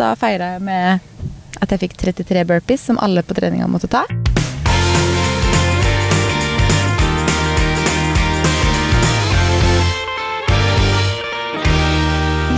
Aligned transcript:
Da 0.00 0.14
feira 0.16 0.54
jeg 0.54 0.62
med 0.64 1.00
at 1.60 1.72
jeg 1.74 1.82
fikk 1.82 1.96
33 2.00 2.44
burpees, 2.48 2.86
som 2.88 3.00
alle 3.04 3.20
på 3.26 3.36
treninga 3.36 3.66
måtte 3.68 3.90
ta. 3.92 4.06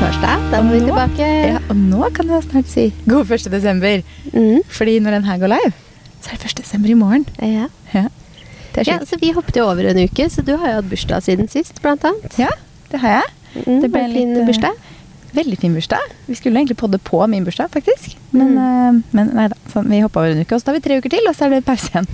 Torsdag, 0.02 0.40
da 0.50 0.60
må 0.64 0.74
vi 0.74 0.80
tilbake. 0.82 1.26
Ja, 1.52 1.58
og 1.70 1.76
nå 1.78 2.08
kan 2.16 2.30
jeg 2.32 2.44
snart 2.48 2.70
si 2.70 2.86
god 3.08 3.30
1. 3.30 3.46
desember. 3.52 4.00
Mm. 4.32 4.62
Fordi 4.78 4.96
når 5.04 5.18
den 5.18 5.26
her 5.28 5.38
går 5.42 5.52
live, 5.52 5.70
så 6.22 6.32
er 6.34 6.40
det 6.42 6.50
1. 6.50 6.56
desember 6.62 6.90
i 6.92 6.96
morgen. 6.98 7.26
Ja. 7.38 7.68
Ja, 7.92 8.06
det 8.74 8.86
ja, 8.88 8.96
så 9.06 9.18
vi 9.20 9.30
hoppet 9.36 9.58
jo 9.60 9.66
over 9.68 9.90
en 9.90 10.00
uke, 10.00 10.26
så 10.32 10.42
du 10.46 10.54
har 10.56 10.72
jo 10.72 10.78
hatt 10.80 10.88
bursdag 10.90 11.22
siden 11.26 11.50
sist, 11.52 11.78
blant 11.84 12.04
annet. 12.08 12.34
Ja, 12.40 12.48
det 12.90 13.02
har 13.02 13.18
jeg. 13.20 13.32
Mm, 13.66 13.80
Det 13.82 13.90
ble 13.92 14.00
en 14.06 14.14
litt, 14.16 14.36
eh, 14.40 14.46
bursdag. 14.48 14.78
Veldig 15.32 15.56
fin 15.58 15.72
bursdag. 15.74 16.10
Vi 16.26 16.34
skulle 16.36 16.60
egentlig 16.60 16.76
podde 16.76 16.98
på 17.00 17.18
min 17.26 17.44
bursdag, 17.46 17.70
faktisk. 17.72 18.16
Men, 18.36 18.50
Mm. 18.52 18.58
uh, 18.96 19.02
men 19.16 19.30
nei 19.34 19.46
da. 19.48 19.56
Sånn, 19.72 19.86
vi 19.88 20.00
hoppa 20.04 20.20
over 20.20 20.30
en 20.34 20.40
uke, 20.44 20.52
og 20.52 20.60
så 20.60 20.66
tar 20.66 20.74
vi 20.76 20.80
tre 20.84 20.98
uker 21.00 21.08
til, 21.14 21.24
og 21.28 21.34
så 21.36 21.46
er 21.46 21.50
det 21.54 21.64
pause 21.64 21.88
igjen. 21.88 22.06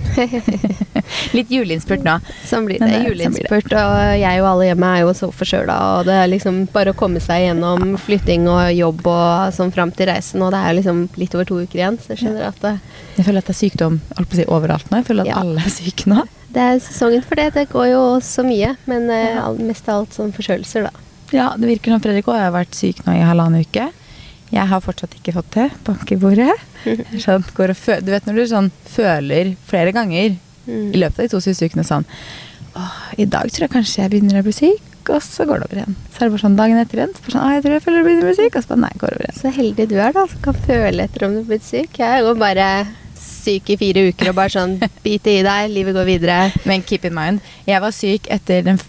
Litt 1.35 1.49
juleinnspurt 1.51 2.03
nå. 2.05 2.13
Sånn 2.47 2.65
blir 2.67 2.79
det. 2.79 2.87
det- 2.87 2.95
sånn. 2.95 3.07
Juleinnspurt, 3.09 3.73
og 3.75 4.19
jeg 4.21 4.39
og 4.41 4.47
alle 4.53 4.69
hjemme 4.69 4.91
er 4.95 5.01
jo 5.03 5.11
så 5.19 5.29
forkjøla, 5.35 5.75
og 5.99 6.05
det 6.07 6.15
er 6.15 6.27
liksom 6.31 6.61
bare 6.71 6.93
å 6.93 6.95
komme 6.95 7.19
seg 7.23 7.43
gjennom 7.49 7.97
flytting 7.99 8.47
og 8.47 8.71
jobb 8.75 9.05
og 9.11 9.51
sånn 9.57 9.73
fram 9.75 9.91
til 9.91 10.07
reisen, 10.07 10.41
og 10.41 10.51
det 10.55 10.59
er 10.63 10.71
jo 10.73 10.79
liksom 10.79 11.01
litt 11.19 11.35
over 11.35 11.45
to 11.51 11.59
uker 11.65 11.79
igjen, 11.81 11.99
så 11.99 12.13
jeg 12.15 12.23
skjønner 12.23 12.47
at 12.53 12.61
det, 12.63 12.79
Jeg 13.17 13.25
føler 13.25 13.37
at 13.43 13.45
det 13.51 13.55
er 13.55 13.61
sykdom 13.69 13.99
si, 14.31 14.45
overalt 14.47 14.89
nå. 14.91 14.97
Jeg 15.03 15.05
føler 15.11 15.21
at 15.27 15.27
Ja. 15.33 15.39
alle 15.43 15.59
er 15.59 15.69
syke 15.69 16.07
nå. 16.07 16.23
det 16.53 16.61
er 16.61 16.79
sesongen 16.79 17.23
for 17.23 17.35
det. 17.35 17.53
Det 17.53 17.67
går 17.69 17.91
jo 17.91 18.03
så 18.23 18.43
mye, 18.47 18.75
men 18.87 19.09
uh, 19.09 19.53
mest 19.59 19.87
av 19.89 20.01
alt 20.05 20.13
sånn 20.15 20.31
forkjølelser, 20.31 20.83
da. 20.87 20.91
Ja, 21.35 21.51
det 21.59 21.67
virker 21.69 21.93
som 21.93 22.01
Fredrik 22.03 22.27
òg 22.31 22.39
har 22.39 22.51
vært 22.55 22.73
syk 22.77 23.03
nå 23.05 23.13
i 23.17 23.23
halvannen 23.25 23.61
uke. 23.65 23.89
Jeg 24.49 24.65
har 24.71 24.81
fortsatt 24.81 25.13
ikke 25.19 25.35
fått 25.35 25.51
det. 25.53 25.67
Bank 25.85 26.09
i 26.11 26.17
bordet. 26.17 26.55
Sånn, 27.21 27.43
går 27.53 27.73
og 27.75 27.77
fø 27.77 27.99
du 28.01 28.09
vet 28.15 28.25
når 28.25 28.39
du 28.39 28.45
sånn 28.49 28.71
føler 28.89 29.55
flere 29.69 29.93
ganger 29.95 30.37
Mm. 30.69 30.91
i 30.93 30.99
løpet 31.01 31.17
av 31.17 31.25
de 31.25 31.29
to 31.31 31.39
siste 31.41 31.65
ukene 31.65 31.81
sånn 31.87 32.03
i 33.17 33.25
dag 33.25 33.47
tror 33.49 33.63
jeg 33.65 33.71
kanskje 33.73 34.03
jeg 34.03 34.11
begynner 34.11 34.37
å 34.37 34.43
bli 34.45 34.51
syk, 34.53 35.09
og 35.09 35.23
så 35.25 35.45
går 35.49 35.63
det 35.63 35.65
over 35.65 35.79
igjen. 35.79 35.95
Så 36.13 36.19
er 36.21 36.27
det 36.27 36.33
bare 36.35 36.43
sånn 36.43 36.57
dagen 36.59 36.77
etter 36.77 36.99
igjen. 36.99 37.13
så 37.17 37.31
Sånn, 37.33 37.47
jeg 37.55 37.63
tror 37.63 37.73
jeg 37.73 37.83
føler 37.85 37.97
jeg 37.97 38.05
begynner 38.05 38.21
å 38.21 38.29
bli 38.29 38.37
syk, 38.37 38.55
og 38.59 38.61
så 38.63 38.69
bare 38.69 38.81
nei, 38.83 38.91
går 39.01 39.15
over 39.15 39.23
igjen. 39.25 39.37
Så 39.39 39.53
heldig 39.55 39.87
du 39.89 39.95
er, 39.97 40.13
da, 40.13 40.25
som 40.29 40.43
kan 40.45 40.59
føle 40.67 41.07
etter 41.07 41.25
om 41.25 41.33
du 41.33 41.39
er 41.41 41.47
blitt 41.49 41.65
syk. 41.65 41.97
Jeg 42.03 42.23
går 42.27 42.37
bare 42.43 42.67
syk 43.39 43.69
i 43.73 43.77
fire 43.79 44.03
uker 44.11 44.31
og 44.31 44.37
bare 44.37 44.53
sånn 44.53 44.77
bite 45.05 45.33
i 45.39 45.43
deg, 45.45 45.69
livet 45.73 45.95
går 45.97 46.07
videre. 46.09 46.39
Men 46.69 46.83
keep 46.85 47.07
in 47.09 47.15
mind, 47.17 47.41
jeg 47.69 47.81
var 47.83 47.95
syk 47.95 48.27
etter 48.31 48.65
den 48.67 48.79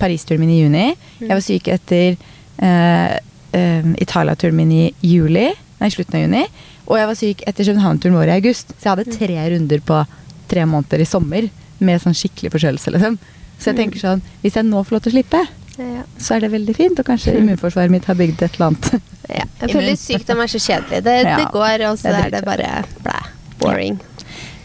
Paris-turen 0.00 0.42
min 0.42 0.54
i 0.54 0.60
juni. 0.62 0.86
Mm. 1.20 1.26
Jeg 1.28 1.34
var 1.36 1.44
syk 1.46 1.70
etter 1.76 2.16
uh, 2.62 3.14
uh, 3.54 3.90
Italia-turen 4.02 4.56
min 4.58 4.72
i 4.74 4.84
juli, 5.06 5.48
nei, 5.80 5.90
slutten 5.92 6.18
av 6.20 6.26
juni. 6.26 6.44
Og 6.88 6.98
jeg 6.98 7.08
var 7.12 7.18
syk 7.18 7.42
etter 7.46 7.68
København-turen 7.68 8.16
vår 8.18 8.32
i 8.32 8.36
august. 8.40 8.72
Så 8.78 8.88
jeg 8.88 8.96
hadde 8.96 9.16
tre 9.18 9.36
runder 9.54 9.82
på 9.86 10.02
tre 10.50 10.64
måneder 10.68 11.00
i 11.04 11.08
sommer 11.08 11.46
med 11.82 12.02
sånn 12.02 12.16
skikkelig 12.16 12.50
forkjølelse. 12.54 12.92
Liksom. 12.96 13.18
Så 13.58 13.70
jeg 13.70 13.78
tenker 13.78 14.02
sånn, 14.02 14.22
hvis 14.42 14.58
jeg 14.58 14.66
nå 14.68 14.82
får 14.84 14.96
lov 14.96 15.04
til 15.04 15.12
å 15.12 15.16
slippe, 15.16 15.42
Ja. 15.80 16.02
så 16.20 16.34
er 16.36 16.42
det 16.44 16.50
veldig 16.52 16.74
fint. 16.76 16.98
Og 17.00 17.06
kanskje 17.08 17.32
immunforsvaret 17.38 17.90
mitt 17.94 18.04
har 18.10 18.18
bygd 18.18 18.42
et 18.44 18.58
eller 18.58 18.72
annet. 18.72 18.90
Ja. 19.30 19.46
Jeg 19.62 19.72
føler 19.72 19.96
sykdom 20.02 20.42
er 20.44 20.50
så 20.52 20.60
kjedelig. 20.60 21.00
Det, 21.06 21.14
Ja, 21.30 21.36
det 21.38 21.46
går, 21.54 21.86
og 21.88 21.98
så 21.98 22.10
det 22.10 22.18
er 22.18 22.26
er 22.26 22.34
det 22.34 22.42
bare 22.44 22.72
blæ. 23.06 23.20
Boring. 23.62 24.00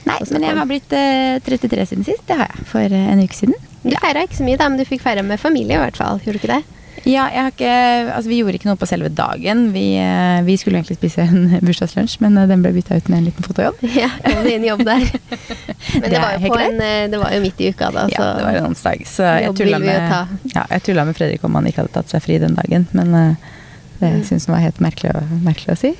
Nei, 0.08 0.17
men 0.31 0.45
jeg 0.48 0.56
har 0.56 0.70
blitt 0.70 0.94
eh, 0.95 1.38
33 1.44 1.86
siden 1.92 2.06
sist. 2.08 2.23
Det 2.30 2.38
har 2.40 2.48
jeg. 2.53 2.66
For 2.72 2.80
eh, 2.88 3.12
en 3.12 3.20
uke 3.23 3.36
siden. 3.36 3.56
Du 3.84 3.94
feira 4.02 4.23
ikke 4.26 4.40
så 4.40 4.45
mye, 4.48 4.58
da, 4.59 4.67
men 4.72 4.80
du 4.80 4.86
fikk 4.88 5.03
feire 5.03 5.23
med 5.23 5.40
familie 5.40 5.76
i 5.78 5.81
hvert 5.84 6.00
fall. 6.00 6.20
Gjorde 6.23 6.40
du 6.40 6.44
ikke 6.45 6.56
det? 6.58 6.64
Ja, 7.08 7.28
jeg 7.31 7.40
har 7.45 7.52
ikke, 7.53 7.73
altså 8.18 8.30
Vi 8.31 8.38
gjorde 8.42 8.58
ikke 8.58 8.68
noe 8.68 8.80
på 8.81 8.88
selve 8.90 9.09
dagen. 9.14 9.68
Vi, 9.72 9.84
eh, 10.02 10.40
vi 10.48 10.56
skulle 10.59 10.80
egentlig 10.80 10.98
spise 10.98 11.23
en 11.28 11.53
bursdagslunsj, 11.68 12.18
men 12.23 12.40
eh, 12.42 12.48
den 12.50 12.64
ble 12.66 12.73
bytta 12.75 12.98
ut 13.00 13.12
med 13.12 13.20
en 13.22 13.28
liten 13.30 13.45
fotojobb. 13.48 13.84
Ja, 14.02 14.09
kom 14.25 14.42
det 14.48 14.56
inn 14.58 14.66
jobb 14.68 14.84
der. 14.88 15.06
Men 15.98 16.03
Det 16.03 16.09
det 16.12 16.20
var, 16.20 16.64
en, 16.66 16.81
eh, 16.84 17.06
det 17.12 17.20
var 17.22 17.31
jo 17.36 17.44
midt 17.44 17.62
i 17.64 17.70
uka, 17.72 17.92
da, 17.95 18.08
så 18.12 18.18
Ja, 18.18 18.25
det 18.40 18.44
var 18.48 18.58
en 18.59 18.66
onsdag. 18.72 19.06
Så 19.07 19.24
jeg 19.40 19.53
tulla 19.56 19.80
med, 19.80 20.12
ja, 20.53 20.66
med 21.07 21.16
Fredrik 21.16 21.46
om 21.47 21.56
han 21.56 21.69
ikke 21.69 21.84
hadde 21.86 21.94
tatt 21.96 22.12
seg 22.12 22.25
fri 22.25 22.40
den 22.44 22.57
dagen, 22.59 22.88
men 22.97 23.13
eh, 23.16 23.53
det 24.02 24.12
Mm. 24.12 24.24
syntes 24.28 24.46
han 24.46 24.53
var 24.53 24.62
helt 24.62 24.80
merkelig, 24.84 25.13
merkelig 25.41 25.74
å 25.74 25.78
si. 25.80 25.94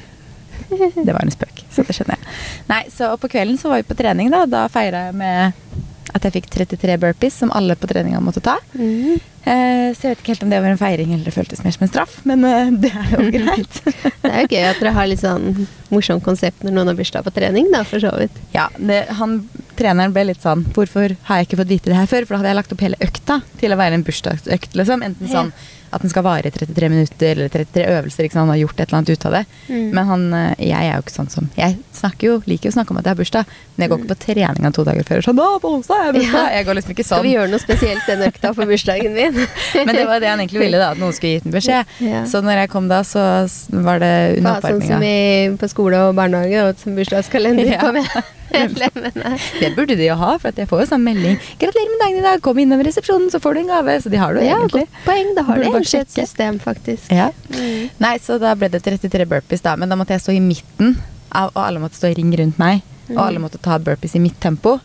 Det 0.70 1.14
var 1.14 1.24
en 1.24 1.32
spøk, 1.34 1.64
så 1.74 1.82
det 1.88 1.96
skjønner 1.96 2.18
jeg. 2.20 2.27
Nei, 2.68 2.84
så 2.94 3.14
på 3.20 3.30
kvelden 3.32 3.58
så 3.60 3.72
var 3.72 3.82
vi 3.82 3.88
på 3.88 3.98
trening, 3.98 4.32
da. 4.34 4.46
Da 4.50 4.68
feira 4.72 5.08
jeg 5.08 5.18
med 5.20 5.68
at 6.16 6.26
jeg 6.26 6.38
fikk 6.38 6.48
33 6.54 6.98
burpees, 7.02 7.36
som 7.42 7.52
alle 7.56 7.76
på 7.78 7.88
treninga 7.90 8.20
måtte 8.24 8.42
ta. 8.44 8.58
Mm. 8.74 9.18
Eh, 9.48 9.94
så 9.96 10.08
jeg 10.08 10.12
vet 10.12 10.22
ikke 10.22 10.34
helt 10.34 10.44
om 10.44 10.52
det 10.52 10.60
var 10.64 10.74
en 10.74 10.80
feiring 10.80 11.12
eller 11.14 11.30
det 11.30 11.36
føltes 11.36 11.62
mer 11.64 11.76
som 11.76 11.86
en 11.86 11.92
straff, 11.92 12.18
men 12.28 12.44
eh, 12.48 12.72
det 12.84 12.92
er 12.92 13.14
jo 13.14 13.28
greit. 13.38 13.80
Det 13.86 14.32
er 14.32 14.44
jo 14.44 14.50
gøy 14.52 14.68
at 14.72 14.82
dere 14.82 14.96
har 14.98 15.10
litt 15.12 15.24
sånn 15.24 15.68
morsomt 15.94 16.26
konsept 16.26 16.66
når 16.66 16.76
noen 16.76 16.92
har 16.92 17.00
bursdag 17.00 17.28
på 17.28 17.36
trening, 17.36 17.70
da, 17.76 17.84
for 17.88 18.04
så 18.04 18.12
vidt. 18.20 18.42
Ja, 18.56 18.68
det, 18.78 19.06
han, 19.20 19.40
treneren 19.80 20.16
ble 20.16 20.30
litt 20.32 20.44
sånn 20.44 20.66
Hvorfor 20.74 21.14
har 21.28 21.40
jeg 21.40 21.48
ikke 21.48 21.62
fått 21.62 21.72
vite 21.72 21.92
det 21.92 22.00
her 22.00 22.10
før? 22.10 22.26
For 22.26 22.36
da 22.36 22.42
hadde 22.42 22.54
jeg 22.54 22.60
lagt 22.62 22.76
opp 22.76 22.86
hele 22.88 23.02
økta 23.04 23.42
til 23.62 23.76
å 23.76 23.80
være 23.80 24.00
en 24.00 24.06
bursdagsøkt. 24.08 24.76
liksom. 24.80 25.06
Enten 25.06 25.32
sånn 25.32 25.54
at 25.92 26.02
den 26.04 26.10
skal 26.12 26.24
vare 26.26 26.48
i 26.50 26.52
33 26.52 26.90
minutter 26.92 27.32
eller 27.38 27.50
33 27.54 27.86
øvelser. 27.98 28.24
ikke 28.28 28.34
sant? 28.36 28.44
Han 28.48 28.54
har 28.54 28.60
gjort 28.64 28.80
et 28.80 28.88
eller 28.88 28.98
annet 28.98 29.10
ut 29.16 29.26
av 29.26 29.32
det. 29.38 29.44
Mm. 29.70 29.90
Men 29.96 30.06
han, 30.12 30.26
eh, 30.34 30.66
jeg 30.68 30.88
er 30.92 30.96
jo 30.98 31.04
ikke 31.06 31.16
sånn 31.16 31.30
som 31.32 31.50
Jeg 31.58 31.78
snakker 31.94 32.28
jo, 32.28 32.36
liker 32.46 32.68
jo 32.70 32.74
å 32.74 32.78
snakke 32.78 32.92
om 32.94 32.98
at 33.02 33.06
jeg 33.08 33.14
har 33.16 33.20
bursdag, 33.22 33.46
men 33.76 33.84
jeg 33.86 33.90
går 33.92 34.02
ikke 34.04 34.12
på 34.14 34.20
treninga 34.26 34.72
to 34.76 34.84
dager 34.88 35.04
før. 35.08 35.22
Sånn, 35.26 35.42
på 35.64 35.72
onsdag 35.74 35.98
er 35.98 36.06
jeg 36.10 36.16
bursdag! 36.20 36.44
Ja. 36.48 36.56
Jeg 36.58 36.66
går 36.68 36.78
liksom 36.80 36.92
ikke 36.96 37.06
sånn. 37.08 37.18
Skal 37.18 37.24
vi 37.24 37.32
sånn. 37.32 37.38
gjøre 37.38 37.52
noe 37.54 37.64
spesielt 37.64 38.06
den 38.12 38.26
økta 38.28 38.54
på 38.58 38.68
bursdagen 38.70 39.14
min? 39.18 39.40
Men 39.88 39.94
det 39.96 40.06
var 40.10 40.20
det 40.24 40.30
han 40.34 40.40
egentlig 40.44 40.64
ville, 40.66 40.78
da. 40.82 40.92
At 40.92 41.02
noen 41.02 41.14
skulle 41.18 41.38
gitt 41.38 41.46
en 41.50 41.56
beskjed. 41.58 41.94
Ja. 42.06 42.24
Så 42.30 42.42
når 42.46 42.64
jeg 42.64 42.70
kom 42.74 42.88
da, 42.92 43.02
så 43.08 43.24
var 43.72 44.00
det 44.04 44.14
under 44.38 44.58
oppvarminga. 44.58 44.88
sånn 44.88 44.88
som 44.88 45.04
i, 45.04 45.58
på 45.62 45.70
skole 45.72 46.02
og 46.10 46.16
barnehage, 46.18 46.64
og 46.68 46.82
som 46.84 46.98
bursdagskalender 46.98 47.72
Ja. 47.78 47.80
på 47.84 47.94
med 47.96 48.08
medlemmene. 48.52 49.34
Det 49.62 49.72
burde 49.76 49.96
de 50.00 50.08
jo 50.10 50.16
ha, 50.20 50.38
for 50.42 50.50
at 50.54 50.58
jeg 50.62 50.70
får 50.70 50.84
jo 50.84 50.88
sånn 50.94 51.04
melding. 51.06 51.38
'Gratulerer 51.60 51.92
med 51.94 52.02
dagen 52.06 52.20
i 52.22 52.26
dag, 52.28 52.42
kom 52.46 52.58
innom 52.64 52.84
resepsjonen, 52.86 53.30
så 53.34 53.42
får 53.44 53.54
du 53.58 53.60
en 53.64 53.72
gave.' 53.74 53.98
Så 54.04 54.10
de 54.14 54.18
har 54.22 54.34
det 54.34 54.44
jo 54.46 54.50
Ja, 54.50 54.58
egentlig. 54.62 54.86
godt 54.88 55.06
poeng. 55.06 55.32
Da 55.36 55.44
har 55.50 55.56
de 55.58 55.70
egentlig 55.70 56.02
et 56.02 56.12
system, 56.16 56.60
faktisk. 56.64 57.12
Ja. 57.12 57.30
Mm. 57.54 57.90
Nei, 58.00 58.16
så 58.24 58.40
da 58.40 58.54
ble 58.56 58.70
det 58.74 58.84
33 58.86 59.26
burpees, 59.26 59.62
da. 59.66 59.76
Men 59.76 59.90
da 59.90 59.96
måtte 60.00 60.16
jeg 60.18 60.22
stå 60.26 60.36
i 60.38 60.44
midten, 60.44 60.98
av, 61.32 61.52
og 61.56 61.64
alle 61.68 61.80
måtte 61.84 62.00
stå 62.00 62.12
i 62.12 62.18
ring 62.22 62.32
rundt 62.40 62.58
meg. 62.62 62.82
Og 63.10 63.20
alle 63.24 63.40
måtte 63.40 63.60
ta 63.64 63.78
burpees 63.80 64.16
i 64.16 64.20
mitt 64.20 64.40
tempo. 64.44 64.80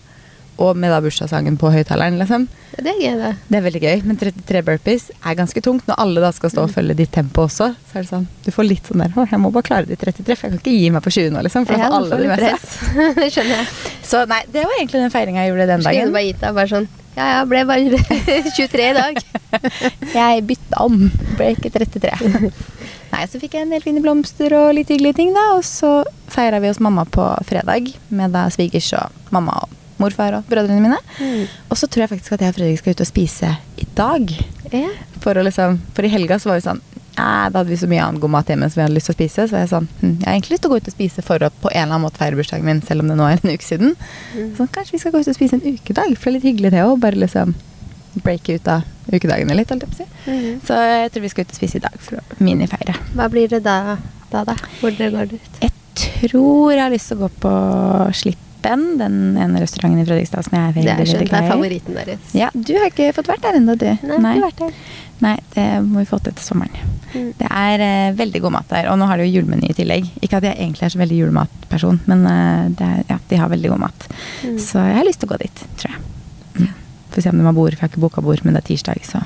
Og 0.62 0.76
med 0.78 0.92
da 0.94 0.98
bursdagssangen 1.02 1.56
på 1.58 1.70
høyttaleren, 1.74 2.18
liksom. 2.20 2.44
Det 2.76 2.88
er 2.92 2.98
gøy, 3.02 3.14
det. 3.20 3.30
Det 3.50 3.56
er 3.58 3.64
veldig 3.66 3.80
gøy. 3.82 4.02
Men 4.08 4.18
33 4.20 4.60
burpees 4.68 5.08
er 5.26 5.34
ganske 5.36 5.62
tungt. 5.64 5.88
Når 5.90 5.98
alle 6.04 6.22
da 6.24 6.30
skal 6.32 6.52
stå 6.54 6.62
og 6.68 6.70
følge 6.72 6.94
ditt 7.02 7.10
tempo 7.12 7.44
også, 7.48 7.72
så 7.90 7.98
er 7.98 8.04
det 8.06 8.10
sånn 8.12 8.26
Du 8.46 8.50
får 8.54 8.68
litt 8.68 8.86
sånn 8.88 9.02
der 9.04 9.12
Å, 9.18 9.26
jeg 9.28 9.40
må 9.42 9.50
bare 9.52 9.66
klare 9.66 9.88
de 9.90 9.96
33, 9.98 10.36
for 10.38 10.46
jeg 10.48 10.54
kan 10.54 10.60
ikke 10.62 10.76
gi 10.78 10.88
meg 10.94 11.04
på 11.04 11.12
20 11.18 11.34
nå, 11.34 11.42
liksom. 11.48 11.66
For 11.68 11.74
da 11.76 11.82
Ja, 11.82 11.90
får 11.90 11.98
alle 11.98 12.20
de 12.22 12.30
med 12.30 12.46
seg. 12.46 13.14
det 13.18 13.28
skjønner 13.34 13.54
jeg. 13.58 13.66
Så 14.12 14.22
nei, 14.30 14.40
det 14.54 14.64
var 14.68 14.78
egentlig 14.78 15.02
den 15.04 15.14
feiringa 15.18 15.44
jeg 15.44 15.52
gjorde 15.52 15.68
den 15.72 15.82
Skulle 15.84 15.96
dagen. 15.98 16.12
du 16.12 16.18
bare 16.20 16.26
gitt 16.30 16.44
deg 16.46 16.58
bare 16.60 16.72
sånn 16.76 16.88
Ja, 17.12 17.26
jeg 17.34 17.48
ble 17.50 17.64
bare 17.68 18.04
23 18.56 18.86
i 18.88 18.94
dag. 18.96 19.18
Jeg 20.16 20.44
bytta 20.48 20.80
om, 20.86 20.96
ble 21.36 21.50
ikke 21.56 21.68
33. 21.74 22.12
Nei, 23.12 23.26
så 23.28 23.36
fikk 23.42 23.52
jeg 23.58 23.66
en 23.66 23.72
del 23.74 23.82
fine 23.84 24.00
blomster 24.00 24.54
og 24.56 24.70
litt 24.78 24.88
hyggelige 24.88 25.18
ting, 25.18 25.34
da. 25.36 25.42
Og 25.58 25.64
så 25.68 25.90
feira 26.32 26.56
vi 26.64 26.70
hos 26.72 26.80
mamma 26.80 27.04
på 27.04 27.26
fredag 27.44 27.90
med 28.08 28.32
da 28.32 28.46
svigers 28.54 28.88
og 28.96 29.12
mamma 29.34 29.58
og 29.66 29.71
morfar 30.02 30.38
og 30.38 30.48
brødrene 30.50 30.82
mine. 30.82 30.98
Mm. 31.18 31.44
Og 31.68 31.78
så 31.78 31.88
tror 31.88 32.04
jeg 32.04 32.12
faktisk 32.14 32.36
at 32.36 32.44
jeg 32.44 32.54
og 32.54 32.58
Fredrik 32.58 32.82
skal 32.82 32.96
ut 32.96 33.04
og 33.04 33.08
spise 33.08 33.52
i 33.82 33.86
dag. 33.98 34.34
Yeah. 34.72 34.98
For, 35.22 35.38
liksom, 35.48 35.80
for 35.94 36.06
i 36.06 36.12
helga 36.12 36.38
så 36.40 36.50
var 36.50 36.58
vi 36.58 36.64
sånn 36.64 36.80
Da 37.12 37.50
hadde 37.52 37.68
vi 37.68 37.76
så 37.76 37.86
mye 37.90 38.00
annen 38.00 38.22
god 38.22 38.32
mat 38.32 38.48
hjemme 38.48 38.66
som 38.72 38.80
vi 38.80 38.84
hadde 38.86 38.96
lyst 38.96 39.10
til 39.10 39.14
å 39.14 39.18
spise. 39.18 39.44
Så 39.46 39.54
var 39.54 39.66
jeg 39.66 39.72
sånn 39.74 39.88
hm, 40.00 40.14
Jeg 40.14 40.26
har 40.26 40.38
egentlig 40.38 40.54
lyst 40.54 40.64
til 40.64 40.70
å 40.70 40.72
gå 40.72 40.78
ut 40.80 40.88
og 40.88 40.96
spise 40.96 41.26
for 41.26 41.44
å 41.44 41.50
på 41.52 41.72
en 41.72 41.82
eller 41.82 41.96
annen 41.96 42.06
måte 42.06 42.22
feire 42.22 42.38
bursdagen 42.38 42.68
min, 42.68 42.80
selv 42.86 43.04
om 43.04 43.12
det 43.12 43.18
nå 43.20 43.28
er 43.28 43.42
en 43.42 43.52
uke 43.52 43.66
siden. 43.66 43.92
Så 44.56 44.68
kanskje 44.72 44.96
vi 44.96 45.02
skal 45.02 45.14
gå 45.14 45.20
ut 45.20 45.30
og 45.30 45.36
spise 45.36 45.58
en 45.58 45.66
ukedag, 45.76 46.16
for 46.16 46.30
det 46.30 46.32
er 46.32 46.38
litt 46.38 46.48
hyggelig 46.48 46.72
det 46.74 46.86
òg. 46.86 46.96
Bare 47.04 47.20
liksom 47.20 47.54
breake 48.20 48.56
ut 48.56 48.68
av 48.68 48.88
ukedagene 49.12 49.56
litt, 49.56 49.70
holdt 49.72 49.86
jeg 49.86 49.92
på 49.92 49.96
å 49.96 50.00
si. 50.00 50.08
Mm. 50.28 50.60
Så 50.66 50.78
jeg 50.78 51.12
tror 51.12 51.24
vi 51.24 51.32
skal 51.32 51.46
ut 51.46 51.54
og 51.54 51.60
spise 51.60 51.78
i 51.78 51.84
dag 51.84 52.00
for 52.04 52.20
å 52.20 52.40
minifeire. 52.44 52.96
Hva 53.16 53.28
blir 53.32 53.52
det 53.52 53.62
da, 53.66 53.98
da? 54.32 54.44
da? 54.48 54.56
Hvor 54.80 54.96
går 54.96 55.32
det 55.32 55.40
ut? 55.40 55.60
Jeg 55.62 55.72
tror 56.02 56.72
jeg 56.72 56.82
har 56.82 56.92
lyst 56.92 57.12
til 57.12 57.20
å 57.20 57.26
gå 57.26 57.30
på 57.42 57.52
Slippen, 58.16 58.51
den 58.62 59.16
ene 59.40 59.62
restauranten 59.62 60.02
i 60.02 60.06
Fredrikstad 60.06 60.46
som 60.46 60.56
jeg 60.56 60.62
er 60.62 60.74
Det 60.74 60.82
veldig, 60.82 60.92
er 60.92 61.10
skjønt, 61.10 61.22
veldig 61.22 61.32
det 61.32 61.38
er 61.38 61.50
favoritten 61.50 61.98
deres. 61.98 62.34
Ja, 62.38 62.50
du 62.54 62.72
har 62.78 62.90
ikke 62.90 63.08
fått 63.16 63.30
vært 63.32 63.46
der 63.46 63.58
ennå, 63.58 63.76
du. 63.78 63.88
Nei, 64.06 64.18
Nei. 64.22 64.34
ikke 64.38 64.48
vært 64.48 64.62
der. 64.62 64.76
Nei, 65.22 65.36
det 65.54 65.66
må 65.86 66.00
vi 66.02 66.08
få 66.10 66.18
til 66.18 66.34
til 66.34 66.44
sommeren. 66.44 66.94
Mm. 67.12 67.28
Det 67.38 67.48
er 67.48 67.84
eh, 67.84 68.14
veldig 68.18 68.40
god 68.42 68.54
mat 68.56 68.72
der, 68.72 68.88
og 68.90 68.96
nå 68.98 69.06
har 69.06 69.20
de 69.20 69.28
jo 69.28 69.36
julemeny 69.36 69.68
i 69.70 69.76
tillegg. 69.76 70.08
Ikke 70.24 70.40
at 70.40 70.48
jeg 70.48 70.56
egentlig 70.58 70.88
er 70.88 70.94
så 70.94 71.02
veldig 71.02 71.18
julematperson, 71.20 72.00
men 72.10 72.24
eh, 72.26 72.64
det 72.78 72.88
er, 72.88 73.04
ja, 73.12 73.18
de 73.30 73.38
har 73.42 73.52
veldig 73.52 73.70
god 73.74 73.84
mat. 73.84 74.08
Mm. 74.42 74.56
Så 74.62 74.82
jeg 74.82 74.98
har 74.98 75.06
lyst 75.06 75.22
til 75.22 75.30
å 75.30 75.34
gå 75.34 75.38
dit, 75.44 75.62
tror 75.78 75.94
jeg. 75.94 76.02
Mm. 76.58 76.74
Får 77.14 77.26
se 77.26 77.34
om 77.34 77.38
de 77.38 77.46
har 77.46 77.56
bord, 77.60 77.76
for 77.76 77.78
jeg 77.78 77.86
har 77.86 77.94
ikke 77.94 78.04
boka 78.08 78.24
bord, 78.24 78.42
men 78.42 78.58
det 78.58 78.64
er 78.64 78.68
tirsdag, 78.72 79.06
så 79.06 79.22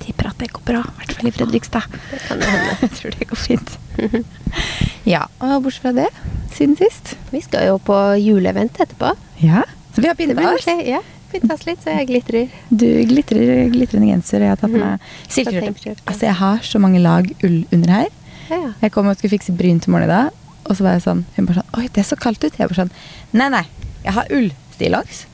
tipper 0.00 0.30
at 0.30 0.42
det 0.42 0.52
går 0.52 0.64
bra. 0.68 0.84
I 0.84 1.00
hvert 1.00 1.16
fall 1.16 1.30
i 1.30 1.34
Fredrikstad. 1.38 1.98
Det 2.10 2.22
kan 2.26 2.40
det 2.42 2.52
hende. 2.52 2.76
jeg 2.84 2.96
tror 2.98 3.16
det 3.16 3.30
går 3.32 3.44
fint. 3.48 3.76
ja, 5.08 5.26
og 5.40 5.62
bortsett 5.64 5.82
fra 5.82 5.92
det, 5.96 6.08
siden 6.54 6.76
sist 6.76 7.14
Vi 7.32 7.40
skal 7.40 7.66
jo 7.70 7.78
på 7.78 7.96
juleevent 8.20 8.76
etterpå. 8.82 9.14
Ja, 9.40 9.62
så 9.94 10.02
vi 10.02 10.08
har 10.10 10.14
pynta 10.18 10.44
oss. 10.54 10.66
Ja, 10.86 11.00
pynta 11.32 11.54
oss 11.54 11.64
litt, 11.66 11.80
så 11.84 11.94
jeg 11.96 12.08
glitrer. 12.10 12.48
Du 12.70 12.86
glitrer 13.08 13.70
glitrende 13.72 14.10
genser, 14.10 14.42
og 14.42 14.48
jeg 14.48 14.50
har 14.50 14.60
tatt 14.60 14.70
Mhm. 14.70 14.80
meg 14.80 15.00
silkeskjorte. 15.28 16.02
Altså, 16.06 16.26
jeg 16.26 16.34
har 16.34 16.58
så 16.62 16.78
mange 16.82 17.00
lag 17.00 17.30
ull 17.44 17.64
under 17.72 17.90
her. 17.90 18.08
Ja. 18.50 18.72
Jeg 18.82 18.92
kom 18.92 19.06
og 19.06 19.16
skulle 19.16 19.30
fikse 19.38 19.52
bryn 19.56 19.80
til 19.80 19.92
morgenen 19.92 20.10
i 20.10 20.14
dag, 20.24 20.30
og 20.66 20.76
så 20.76 20.82
var 20.82 20.92
jeg 20.98 21.02
sånn 21.02 21.24
Hun 21.36 21.46
bare 21.46 21.62
sånn 21.62 21.78
Oi, 21.78 21.86
det 21.88 21.98
er 21.98 22.08
så 22.08 22.16
kaldt 22.18 22.44
ut. 22.44 22.52
Jeg 22.58 22.68
bare 22.68 22.80
sånn 22.84 22.90
Nei, 23.32 23.48
nei. 23.48 23.64
Jeg 24.04 24.12
har 24.12 24.26
ullstillongs, 24.30 25.24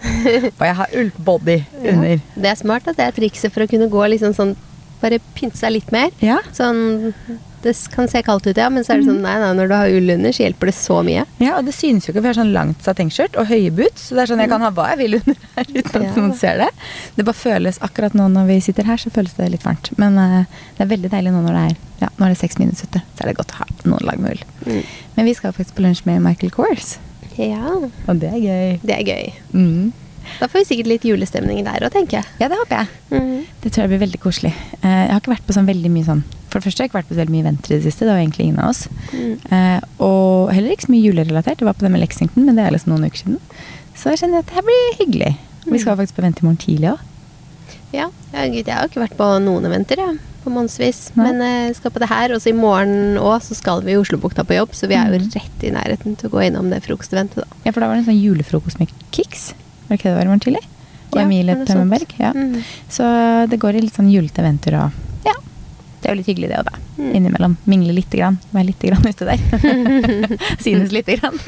og 0.58 0.64
jeg 0.66 0.74
har 0.76 0.86
ullbody 0.94 1.64
under. 1.90 2.20
Det 2.36 2.50
er 2.50 2.54
smart 2.56 2.86
at 2.88 2.96
det 2.96 3.06
er 3.06 3.12
trikset 3.12 3.52
for 3.52 3.62
å 3.64 3.68
kunne 3.70 3.88
gå 3.88 4.04
liksom 4.10 4.34
sånn 4.34 4.56
Bare 5.00 5.18
pynte 5.36 5.56
seg 5.60 5.72
litt 5.72 5.90
mer. 5.92 6.08
Ja. 6.24 6.38
Sånn 6.56 7.12
Det 7.66 7.72
kan 7.92 8.06
se 8.08 8.22
kaldt 8.22 8.46
ut, 8.46 8.56
ja, 8.60 8.68
men 8.70 8.84
så 8.86 8.94
er 8.94 9.00
det 9.02 9.08
sånn 9.10 9.20
nei, 9.24 9.34
nei, 9.42 9.50
når 9.58 9.70
du 9.70 9.74
har 9.74 9.90
ull 9.98 10.12
under, 10.14 10.32
så 10.36 10.44
hjelper 10.44 10.70
det 10.70 10.74
så 10.78 11.00
mye. 11.06 11.24
ja, 11.42 11.56
og 11.58 11.66
det 11.66 11.74
synes 11.74 12.06
jo 12.06 12.12
ikke, 12.12 12.20
for 12.22 12.28
jeg 12.30 12.34
har 12.36 12.38
sånn 12.44 12.52
langt 12.54 12.84
satengskjørt 12.86 13.38
og 13.42 13.48
høye 13.50 13.72
boots. 13.74 14.04
Så 14.08 14.14
det 14.14 14.22
er 14.24 14.30
sånn 14.30 14.42
jeg 14.44 14.52
kan 14.52 14.62
ha 14.62 14.70
hva 14.76 14.86
jeg 14.92 15.00
vil 15.02 15.18
under 15.18 15.36
her 15.56 15.66
uten 15.72 15.90
at 15.90 16.06
Ja. 16.06 16.12
noen 16.20 16.34
ser 16.38 16.62
det. 16.62 16.70
Det 17.16 17.26
bare 17.26 17.40
føles 17.42 17.80
akkurat 17.82 18.14
nå 18.14 18.28
når 18.32 18.46
vi 18.52 18.60
sitter 18.68 18.86
her, 18.86 18.96
så 19.02 19.10
føles 19.10 19.34
det 19.34 19.50
litt 19.56 19.66
varmt. 19.66 19.90
Men 19.98 20.16
uh, 20.22 20.44
det 20.78 20.86
er 20.86 20.92
veldig 20.94 21.10
deilig 21.16 21.32
nå 21.34 21.42
når 21.48 21.58
det 21.58 21.64
er 21.72 21.76
ja, 22.06 22.08
nå 22.20 22.26
er 22.26 22.34
det 22.34 22.38
seks 22.44 22.58
minus 22.60 22.84
ute. 22.84 23.00
Så 23.16 23.24
er 23.24 23.30
det 23.32 23.36
godt 23.38 23.54
å 23.56 23.60
ha 23.64 23.66
noen 23.88 24.04
lag 24.06 24.18
med 24.20 24.36
ull. 24.36 24.42
Mm. 24.68 24.82
Men 25.16 25.24
vi 25.30 25.34
skal 25.38 25.54
faktisk 25.56 25.74
på 25.78 25.82
lunsj 25.86 26.04
med 26.06 26.20
Michael 26.22 26.52
Kors, 26.54 26.98
Ja, 27.36 27.72
og 28.08 28.18
det 28.20 28.30
er 28.32 28.40
gøy. 28.40 28.80
det 28.84 28.94
er 29.00 29.04
gøy. 29.04 29.32
Mm. 29.52 29.92
Da 30.40 30.48
får 30.50 30.58
vi 30.62 30.64
sikkert 30.70 30.88
litt 30.90 31.04
julestemning 31.06 31.60
der 31.64 31.84
òg, 31.86 31.92
tenker 31.94 32.18
jeg. 32.18 32.26
Ja, 32.40 32.48
det 32.50 32.56
håper 32.58 32.80
jeg. 32.82 32.88
Mm. 33.12 33.44
Det 33.62 33.70
tror 33.72 33.82
jeg 33.84 33.90
blir 33.92 34.00
veldig 34.02 34.20
koselig. 34.20 34.52
Eh, 34.82 34.88
jeg 35.06 35.12
har 35.12 35.20
ikke 35.20 35.34
vært 35.36 35.46
på 35.46 35.54
sånn 35.54 35.68
veldig 35.68 35.90
mye 35.94 36.04
sånn 36.08 36.24
For 36.56 36.62
det 36.62 36.70
første 36.70 36.80
har 36.80 36.86
jeg 36.86 36.88
ikke 36.88 36.96
vært 36.96 37.08
på 37.10 37.14
så 37.16 37.20
veldig 37.20 37.34
mye 37.34 37.44
eventer 37.44 37.72
i 37.74 37.76
det 37.76 37.84
siste. 37.84 38.06
Det 38.06 38.14
var 38.14 38.20
egentlig 38.22 38.44
ingen 38.46 38.60
av 38.64 38.70
oss. 38.72 38.86
Mm. 39.12 39.32
Eh, 39.52 39.80
og 40.06 40.52
heller 40.56 40.72
ikke 40.72 40.86
så 40.86 40.92
mye 40.94 41.04
julerelatert. 41.04 41.58
Det 41.60 41.66
var 41.68 41.74
på 41.76 41.84
det 41.84 41.90
med 41.92 42.00
Lexington, 42.00 42.46
men 42.48 42.56
det 42.56 42.64
er 42.64 42.72
liksom 42.72 42.94
noen 42.94 43.04
uker 43.10 43.20
siden. 43.20 43.36
Så 43.92 44.08
jeg 44.14 44.22
kjenner 44.22 44.40
at 44.40 44.48
det 44.48 44.56
her 44.56 44.64
blir 44.64 44.96
hyggelig. 45.02 45.34
Vi 45.66 45.78
skal 45.82 45.98
faktisk 46.00 46.16
på 46.16 46.22
event 46.24 46.40
i 46.40 46.46
morgen 46.46 46.56
tidlig 46.62 46.88
òg. 46.94 47.04
Ja, 47.92 48.08
ja 48.32 48.46
gud, 48.48 48.64
jeg 48.66 48.72
har 48.72 48.88
ikke 48.88 49.02
vært 49.04 49.16
på 49.18 49.28
noen 49.44 49.68
eventer, 49.68 50.00
jeg. 50.00 50.16
På 50.46 50.52
månedsvis. 50.54 51.10
Men 51.18 51.40
jeg 51.42 51.74
skal 51.76 51.90
på 51.92 52.00
det 52.00 52.08
her. 52.08 52.32
Og 52.32 52.40
så 52.40 52.48
i 52.52 52.56
morgen 52.56 53.18
òg 53.20 53.40
så 53.44 53.56
skal 53.58 53.82
vi 53.84 53.92
i 53.92 53.98
Oslobukta 54.00 54.44
på 54.46 54.56
jobb, 54.56 54.72
så 54.78 54.88
vi 54.88 54.94
er 54.96 55.12
jo 55.12 55.18
Mm. 55.20 55.28
rett 55.34 55.64
i 55.66 55.70
nærheten 55.74 56.16
til 56.16 56.30
å 56.30 56.32
gå 56.32 56.40
innom 56.46 56.70
det 56.70 56.80
frokosteventet, 56.86 57.42
da. 57.44 57.46
Ja, 57.66 57.72
for 57.72 57.80
da 57.80 57.88
var 57.88 57.96
det 58.00 58.06
en 58.06 58.14
sånn 58.14 58.22
julefrokost 58.22 58.78
med 58.80 58.88
Kix. 59.12 59.52
Var 59.88 59.96
det 59.96 60.00
ikke 60.00 60.08
det 60.08 60.14
det 60.14 60.18
var 60.18 60.24
i 60.24 60.32
morgen 60.32 60.40
tidlig? 60.46 60.64
Og 61.12 61.18
Ja, 61.18 61.22
Emilie 61.22 61.66
sant? 61.66 62.14
Ja. 62.18 62.32
Mm. 62.32 62.62
Så 62.88 63.48
det 63.50 63.58
går 63.60 63.74
i 63.76 63.80
litt 63.80 63.94
sånn 63.94 64.10
julete 64.10 64.38
eventer 64.42 64.74
og. 64.84 64.90
Det 66.06 66.12
er 66.12 66.14
jo 66.14 66.20
litt 66.20 66.28
hyggelig, 66.30 66.48
det 66.52 66.58
òg, 66.60 66.68
da. 66.68 66.78
Mm. 67.00 67.06
Innimellom. 67.18 67.54
Mingle 67.66 67.94
lite 67.96 68.18
grann. 68.20 68.36
Være 68.54 68.68
lite 68.68 68.90
grann 68.92 69.08
ute 69.10 69.26
der. 69.26 69.40
Synes 70.62 70.92
lite 70.94 71.16
grann. 71.18 71.40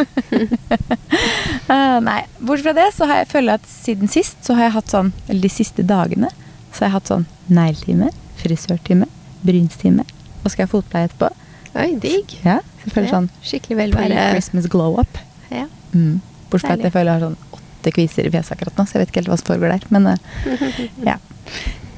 uh, 1.70 2.00
nei. 2.08 2.16
Bortsett 2.40 2.64
fra 2.66 2.74
det, 2.74 2.86
så 2.96 3.06
har 3.06 3.20
jeg 3.20 3.28
føler 3.30 3.60
at 3.60 3.70
siden 3.70 4.10
sist 4.10 4.42
så 4.42 4.56
har 4.58 4.66
jeg 4.66 4.74
hatt 4.80 4.90
sånn 4.90 5.12
Eller 5.28 5.44
de 5.46 5.52
siste 5.60 5.86
dagene 5.86 6.32
så 6.72 6.80
har 6.80 6.88
jeg 6.88 6.96
hatt 6.96 7.12
sånn 7.12 7.28
negletime, 7.46 8.10
frisørtime, 8.42 9.06
brynstime. 9.46 10.02
Og 10.42 10.50
skal 10.50 10.66
jeg 10.66 10.74
fotpleie 10.74 11.06
etterpå. 11.06 11.30
Oi, 11.78 11.88
digg. 12.02 12.34
Ja, 12.42 12.58
så 12.80 12.88
jeg 12.88 12.96
føler 12.98 13.10
Ja, 13.12 13.14
sånn 13.14 13.32
Skikkelig 13.46 13.82
velvære. 13.84 14.10
pre-Christmas 14.10 14.66
glow 14.74 14.98
up. 14.98 15.24
Ja. 15.54 15.68
Mm. 15.94 16.18
Bortsett 16.50 16.66
fra 16.66 16.80
at 16.80 16.88
jeg 16.90 16.98
føler 16.98 17.12
jeg 17.12 17.20
har 17.20 17.28
sånn 17.28 17.60
åtte 17.62 17.94
kviser 17.94 18.26
i 18.26 18.34
fjeset 18.34 18.58
akkurat 18.58 18.74
nå, 18.74 18.90
så 18.90 18.98
jeg 18.98 19.04
vet 19.04 19.14
ikke 19.14 19.22
helt 19.22 19.36
hva 19.36 19.38
som 19.38 19.54
foregår 19.54 19.76
der. 19.76 19.86
Men 19.94 20.16
uh, 20.16 20.18
ja. 21.14 21.20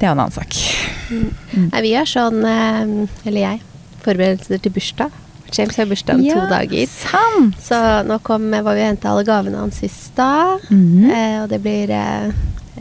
Det 0.00 0.06
er 0.08 0.14
en 0.14 0.20
annen 0.23 0.32
sak. 0.32 0.55
Mm. 1.11 1.67
Nei, 1.75 1.81
vi 1.85 1.91
har 1.94 2.08
sånn, 2.08 2.38
eh, 2.49 3.26
eller 3.29 3.41
jeg, 3.44 3.61
forberedelser 4.05 4.62
til 4.64 4.73
bursdag. 4.73 5.19
James 5.50 5.76
har 5.76 5.88
bursdag 5.91 6.20
om 6.20 6.23
to 6.25 6.44
dager. 6.49 6.87
Sant! 6.88 7.56
Så 7.61 7.76
nå 8.06 8.20
kom, 8.25 8.47
var 8.55 8.76
vi 8.79 8.85
og 8.85 8.87
henta 8.93 9.11
alle 9.11 9.26
gavene 9.26 9.58
hans 9.61 9.81
sist 9.82 10.14
da. 10.17 10.56
Mm. 10.70 11.11
Eh, 11.11 11.37
og 11.43 11.49
det 11.50 11.58
blir, 11.64 11.91
eh, 11.91 12.31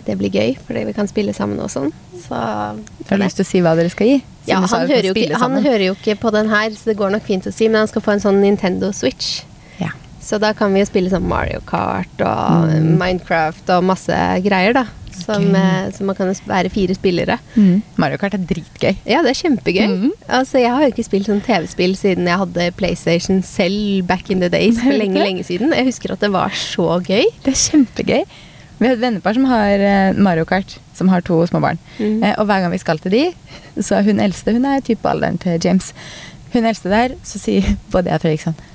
det 0.05 0.15
blir 0.19 0.29
gøy, 0.31 0.53
fordi 0.67 0.85
vi 0.85 0.93
kan 0.95 1.09
spille 1.09 1.33
sammen 1.35 1.59
og 1.59 1.71
sånn. 1.73 1.89
Så 2.21 2.37
Har 2.37 2.77
du 3.17 3.23
lyst 3.23 3.39
til 3.41 3.45
å 3.47 3.49
si 3.49 3.61
hva 3.65 3.75
dere 3.75 3.89
skal 3.91 4.07
gi? 4.13 4.19
ja, 4.49 4.61
han, 4.61 4.87
hører 4.89 5.05
jo 5.09 5.13
ikke, 5.13 5.37
han 5.37 5.57
hører 5.61 5.83
jo 5.89 5.93
ikke 5.97 6.15
på 6.21 6.31
den 6.33 6.47
her, 6.49 6.69
så 6.73 6.89
det 6.89 6.97
går 6.97 7.11
nok 7.13 7.25
fint 7.27 7.45
å 7.45 7.51
si, 7.53 7.67
men 7.67 7.83
han 7.83 7.89
skal 7.91 8.01
få 8.01 8.15
en 8.15 8.23
sånn 8.23 8.39
Nintendo 8.41 8.89
Switch. 8.95 9.43
Ja. 9.77 9.91
Så 10.21 10.39
da 10.41 10.53
kan 10.57 10.73
vi 10.73 10.79
jo 10.81 10.87
spille 10.89 11.09
sånn 11.11 11.27
Mario 11.27 11.59
Kart 11.69 12.21
og 12.21 12.69
Mm. 12.69 12.95
Minecraft 12.97 13.69
og 13.75 13.83
masse 13.83 14.15
greier, 14.45 14.73
da. 14.73 14.85
Som, 15.19 15.45
Gøy. 15.49 15.91
som 15.91 15.97
så 15.99 16.07
man 16.09 16.17
kan 16.17 16.33
være 16.49 16.71
fire 16.73 16.95
spillere. 16.97 17.39
Mm. 17.55 17.81
Mario 18.01 18.19
Kart 18.21 18.35
er 18.37 18.43
dritgøy. 18.49 18.93
Ja, 19.05 19.21
det 19.25 19.33
er 19.33 19.39
kjempegøy. 19.41 19.85
Mhm. 19.87 20.11
Altså, 20.27 20.59
jeg 20.61 20.73
har 20.73 20.85
jo 20.85 20.91
ikke 20.93 21.07
spilt 21.07 21.29
sånn 21.29 21.41
TV-spill 21.45 21.95
siden 21.99 22.29
jeg 22.29 22.41
hadde 22.43 22.69
PlayStation 22.79 23.41
selv 23.45 24.05
back 24.09 24.29
in 24.31 24.43
the 24.43 24.51
days 24.51 24.79
for 24.83 24.95
lenge, 24.95 25.19
lenge 25.19 25.45
siden. 25.47 25.73
Jeg 25.75 25.89
husker 25.91 26.15
at 26.15 26.23
det 26.23 26.31
var 26.35 26.53
så 26.55 26.99
gøy. 27.03 27.27
Det 27.45 27.53
er 27.55 27.59
kjempegøy. 27.65 28.23
Vi 28.79 28.87
har 28.87 28.95
et 28.95 29.01
vennepar 29.01 29.35
som 29.35 29.45
har 29.49 29.81
eh, 29.83 30.15
Mario 30.15 30.45
Kart, 30.47 30.77
som 30.95 31.09
har 31.11 31.23
to 31.27 31.41
små 31.49 31.59
barn. 31.63 31.79
Mm. 31.97 32.23
Eh, 32.23 32.35
og 32.39 32.47
hver 32.47 32.63
gang 32.63 32.71
vi 32.71 32.79
skal 32.79 33.01
til 33.03 33.11
de, 33.11 33.23
så 33.83 33.99
er 33.99 34.07
hun 34.07 34.21
eldste 34.23 34.55
Hun 34.55 34.67
er 34.69 34.83
type 34.85 35.03
alderen 35.09 35.39
til 35.41 35.59
James. 35.59 35.91
Hun 36.53 36.65
eldste 36.65 36.91
der, 36.91 37.17
så 37.27 37.41
sier 37.41 37.67
både 37.93 38.07
jeg 38.07 38.21
og 38.21 38.23
Fredrik 38.23 38.45
sånn 38.45 38.55
eh, 38.55 38.68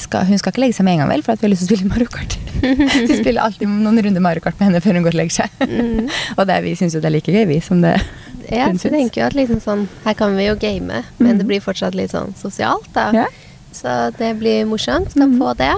skal, 0.00 0.26
Hun 0.28 0.40
skal 0.40 0.52
ikke 0.52 0.62
legge 0.62 0.76
seg 0.78 0.86
med 0.86 0.96
en 0.96 1.02
gang, 1.02 1.12
vel, 1.12 1.22
for 1.26 1.36
vi 1.36 1.46
har 1.46 1.52
lyst 1.52 1.66
til 1.66 1.68
å 1.68 1.76
spille 1.76 1.90
Mario 1.90 2.10
Kart. 2.12 2.36
vi 2.62 3.18
spiller 3.18 3.42
alltid 3.44 3.68
noen 3.68 4.02
runder 4.06 4.24
Mario 4.24 4.44
Kart 4.44 4.58
med 4.60 4.70
henne 4.70 4.82
før 4.84 4.98
hun 4.98 5.06
går 5.06 5.14
og 5.14 5.20
legger 5.20 5.42
seg. 5.42 5.62
Mm. 5.68 6.10
og 6.36 6.44
det 6.48 6.56
er, 6.56 6.66
vi 6.66 6.74
syns 6.78 6.96
jo 6.96 7.02
det 7.02 7.10
er 7.10 7.16
like 7.16 7.34
gøy, 7.34 7.44
vi, 7.50 7.60
som 7.64 7.82
det 7.84 7.96
Ja, 8.48 8.68
hun 8.68 8.78
syns. 8.78 8.88
jeg 8.88 8.96
tenker 8.96 9.22
jo 9.22 9.28
at 9.28 9.36
liksom 9.38 9.62
sånn 9.62 9.86
Her 10.02 10.16
kan 10.18 10.34
vi 10.36 10.48
jo 10.48 10.58
game, 10.60 11.02
men 11.18 11.32
mm. 11.34 11.40
det 11.40 11.48
blir 11.48 11.64
fortsatt 11.64 11.96
litt 11.98 12.14
sånn 12.14 12.36
sosialt, 12.38 12.90
da. 12.96 13.10
Ja. 13.16 13.26
Så 13.72 14.12
det 14.18 14.34
blir 14.40 14.66
morsomt. 14.68 15.12
Skal 15.14 15.30
mm. 15.32 15.38
få 15.40 15.54
det. 15.60 15.72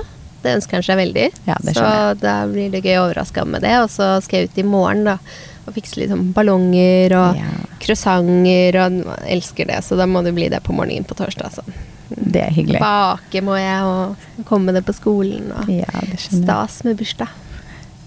Det 0.45 0.53
ønsker 0.59 0.79
han 0.79 0.85
seg 0.85 1.01
veldig. 1.01 1.27
Ja, 1.49 1.57
det 1.65 1.77
så 1.79 1.89
da 2.21 2.35
blir 2.51 2.73
det 2.73 2.83
gøy 2.85 2.99
å 2.99 3.07
overraske 3.07 3.41
ham 3.41 3.55
med 3.55 3.65
det. 3.65 3.75
Og 3.81 3.89
så 3.93 4.17
skal 4.25 4.43
jeg 4.43 4.51
ut 4.51 4.61
i 4.61 4.67
morgen 4.67 5.07
da, 5.09 5.17
og 5.65 5.77
fikse 5.77 6.01
litt 6.01 6.13
sånn 6.13 6.33
ballonger 6.37 7.15
og 7.17 7.41
Ja. 7.41 7.55
croissanter. 7.81 8.81
Og 8.83 9.15
elsker 9.25 9.71
det, 9.71 9.81
så 9.87 9.97
da 9.97 10.07
må 10.11 10.23
det 10.27 10.35
bli 10.37 10.51
det 10.53 10.61
på 10.67 10.77
morgenen 10.77 11.07
på 11.09 11.17
torsdag. 11.17 11.55
Så. 11.55 11.65
Det 12.11 12.43
er 12.43 12.53
hyggelig. 12.53 12.81
Bake 12.83 13.41
må 13.45 13.57
jeg, 13.59 13.89
og 13.89 14.45
komme 14.49 14.71
med 14.71 14.79
det 14.81 14.85
på 14.87 14.95
skolen. 14.97 15.51
Og 15.57 15.71
Ja, 15.73 15.89
det 16.11 16.21
stas 16.21 16.83
med 16.85 16.99
bursdag. 17.01 17.33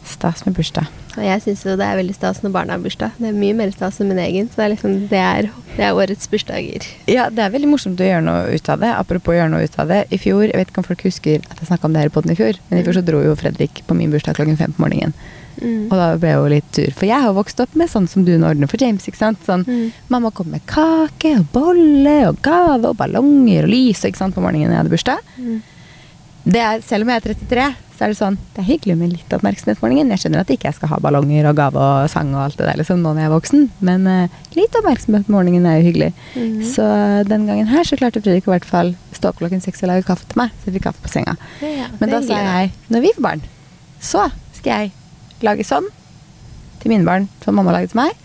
Stas 0.07 0.45
med 0.45 0.55
bursdag. 0.55 0.87
Og 1.17 1.23
jeg 1.25 1.41
syns 1.43 1.63
jo 1.65 1.73
det 1.79 1.83
er 1.83 1.97
veldig 1.97 2.13
stas 2.15 2.43
når 2.43 2.53
barna 2.53 2.75
har 2.75 2.83
bursdag. 2.83 3.15
Det 3.17 3.31
er 3.31 3.35
mye 3.35 3.55
mer 3.57 3.71
stas 3.73 3.97
enn 3.99 4.11
min 4.11 4.21
egen. 4.21 4.47
Så 4.47 4.59
det 4.59 4.65
er 4.67 4.71
liksom 4.75 4.93
det 5.11 5.19
er, 5.19 5.49
det 5.73 5.83
er 5.87 5.97
årets 5.97 6.29
bursdager. 6.31 6.85
Ja, 7.09 7.25
det 7.33 7.43
er 7.43 7.51
veldig 7.55 7.71
morsomt 7.73 7.99
å 7.99 8.07
gjøre 8.07 8.23
noe 8.27 8.53
ut 8.53 8.69
av 8.71 8.83
det. 8.85 8.93
Apropos 8.93 9.33
å 9.33 9.39
gjøre 9.39 9.51
noe 9.55 9.65
ut 9.65 9.79
av 9.81 9.89
det. 9.91 10.03
I 10.13 10.21
fjor, 10.21 10.45
jeg 10.45 10.55
vet 10.61 10.71
ikke 10.71 10.83
om 10.83 10.87
folk 10.87 11.03
husker 11.09 11.41
at 11.49 11.57
jeg 11.57 11.71
snakka 11.71 11.89
om 11.89 11.97
det 11.97 12.05
her 12.05 12.11
i 12.11 12.13
podden 12.13 12.35
i 12.35 12.37
fjor, 12.39 12.61
men 12.69 12.79
i 12.79 12.85
fjor 12.85 12.99
så 12.99 13.03
dro 13.09 13.23
jo 13.25 13.35
Fredrik 13.39 13.81
på 13.89 13.97
min 13.97 14.13
bursdag 14.13 14.37
klokken 14.37 14.59
fem 14.61 14.77
på 14.77 14.85
morgenen. 14.85 15.17
Mm. 15.61 15.87
Og 15.91 15.95
da 15.97 16.07
ble 16.17 16.29
jeg 16.33 16.37
jo 16.41 16.51
litt 16.55 16.71
tur. 16.77 16.91
for 16.93 17.05
jeg 17.09 17.21
har 17.21 17.33
vokst 17.33 17.59
opp 17.63 17.75
med 17.75 17.89
sånn 17.89 18.07
som 18.07 18.25
du 18.25 18.33
nå 18.37 18.49
ordner 18.49 18.67
for 18.69 18.77
James. 18.81 19.05
ikke 19.07 19.17
sant? 19.17 19.39
Sånn, 19.45 19.65
Mm. 19.67 19.91
Mamma 20.09 20.31
kom 20.31 20.51
med 20.51 20.65
kake 20.65 21.39
og 21.39 21.47
bolle 21.51 22.27
og 22.29 22.41
gave 22.41 22.85
og 22.85 22.97
ballonger 22.97 23.63
og 23.63 23.69
lys 23.69 24.03
ikke 24.05 24.17
sant, 24.17 24.35
på 24.35 24.41
morgenen 24.41 24.71
jeg 24.71 24.77
hadde 24.83 24.93
bursdag. 24.93 25.19
Mm. 25.37 25.61
Det 26.47 26.61
er, 26.63 26.79
selv 26.81 27.03
om 27.03 27.09
jeg 27.11 27.19
er 27.19 27.33
33, 27.33 27.75
så 27.97 28.05
er 28.05 28.11
det 28.13 28.17
sånn 28.19 28.35
Det 28.53 28.61
er 28.61 28.67
hyggelig 28.69 28.95
med 28.95 29.09
litt 29.11 29.33
oppmerksomhet 29.33 29.79
på 29.79 29.87
morgenen. 29.87 30.11
Jeg 30.13 30.21
skjønner 30.21 30.43
at 30.45 30.51
ikke 30.53 30.69
jeg 30.69 30.75
skal 30.77 30.91
ha 30.93 30.99
ballonger 31.01 31.47
og 31.49 31.55
gave 31.57 31.75
og 31.81 32.09
sang 32.13 32.29
og 32.35 32.43
alt 32.45 32.57
det 32.59 32.67
der 32.69 32.77
liksom, 32.77 33.01
nå 33.01 33.09
når 33.11 33.23
jeg 33.23 33.25
er 33.27 33.33
voksen, 33.33 33.63
men 33.81 34.05
uh, 34.07 34.27
litt 34.55 34.77
oppmerksomhet 34.79 35.25
på 35.25 35.33
morgenen 35.33 35.65
er 35.65 35.79
jo 35.81 35.87
hyggelig. 35.89 36.11
Mm. 36.37 36.61
Så 36.63 36.85
den 37.27 37.47
gangen 37.49 37.67
her 37.67 37.83
så 37.83 37.97
klarte 37.97 38.21
Fredrik 38.21 38.45
i 38.47 38.53
hvert 38.53 38.69
fall 38.69 38.93
stå 39.17 39.31
opp 39.33 39.41
klokken 39.41 39.61
seks 39.65 39.81
og 39.83 39.89
lage 39.91 40.05
kaffe 40.07 40.29
til 40.29 40.37
meg. 40.37 40.53
Så 40.61 40.69
jeg 40.69 40.77
fikk 40.77 40.87
kaffe 40.91 41.01
på 41.03 41.09
senga. 41.11 41.35
Ja, 41.65 41.89
Men 41.99 42.13
da 42.13 42.21
sa 42.21 42.37
jeg 42.37 42.71
når 42.93 43.01
vi 43.01 43.13
får 43.17 43.27
barn, 43.27 43.41
så 43.99 44.29
skal 44.53 44.71
jeg 44.85 44.91
lage 45.45 45.65
sånn 45.67 45.85
til 46.81 46.89
mine 46.93 47.05
barn 47.05 47.27
som 47.43 47.55
mamma 47.57 47.71
laget 47.75 47.91
til 47.93 48.01
meg. 48.01 48.15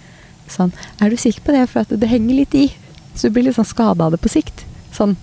Sånn. 0.52 0.73
Er 1.00 1.11
du 1.12 1.16
sikker 1.16 1.40
på 1.47 1.52
det? 1.57 1.66
For 1.71 1.81
at 1.85 1.92
det 1.92 2.09
henger 2.09 2.35
litt 2.42 2.54
i. 2.54 2.66
Så 3.14 3.28
du 3.28 3.35
blir 3.37 3.45
litt 3.49 3.57
sånn 3.57 3.69
skada 3.69 4.07
av 4.07 4.14
det 4.14 4.21
på 4.23 4.28
sikt. 4.33 4.64
Sånn. 4.92 5.16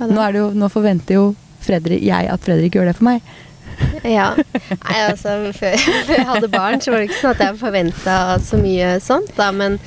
Nå, 0.00 0.18
er 0.20 0.32
det 0.34 0.40
jo, 0.40 0.50
nå 0.56 0.68
forventer 0.72 1.14
jo 1.18 1.24
Fredrik, 1.62 2.02
jeg 2.02 2.26
at 2.32 2.42
Fredrik 2.42 2.74
gjør 2.74 2.88
det 2.90 2.96
for 2.98 3.08
meg. 3.12 3.22
Ja. 4.04 4.32
Nei, 4.36 4.98
altså, 5.08 5.36
før, 5.56 5.76
før 6.06 6.16
jeg 6.18 6.26
hadde 6.28 6.48
barn, 6.52 6.80
så 6.82 6.92
var 6.92 7.00
det 7.02 7.08
ikke 7.08 7.20
sånn 7.20 7.32
at 7.36 7.40
jeg 7.44 7.56
forventa 7.60 8.16
så 8.44 8.58
mye 8.60 8.90
sånt, 9.02 9.30
da. 9.38 9.48
Men 9.54 9.78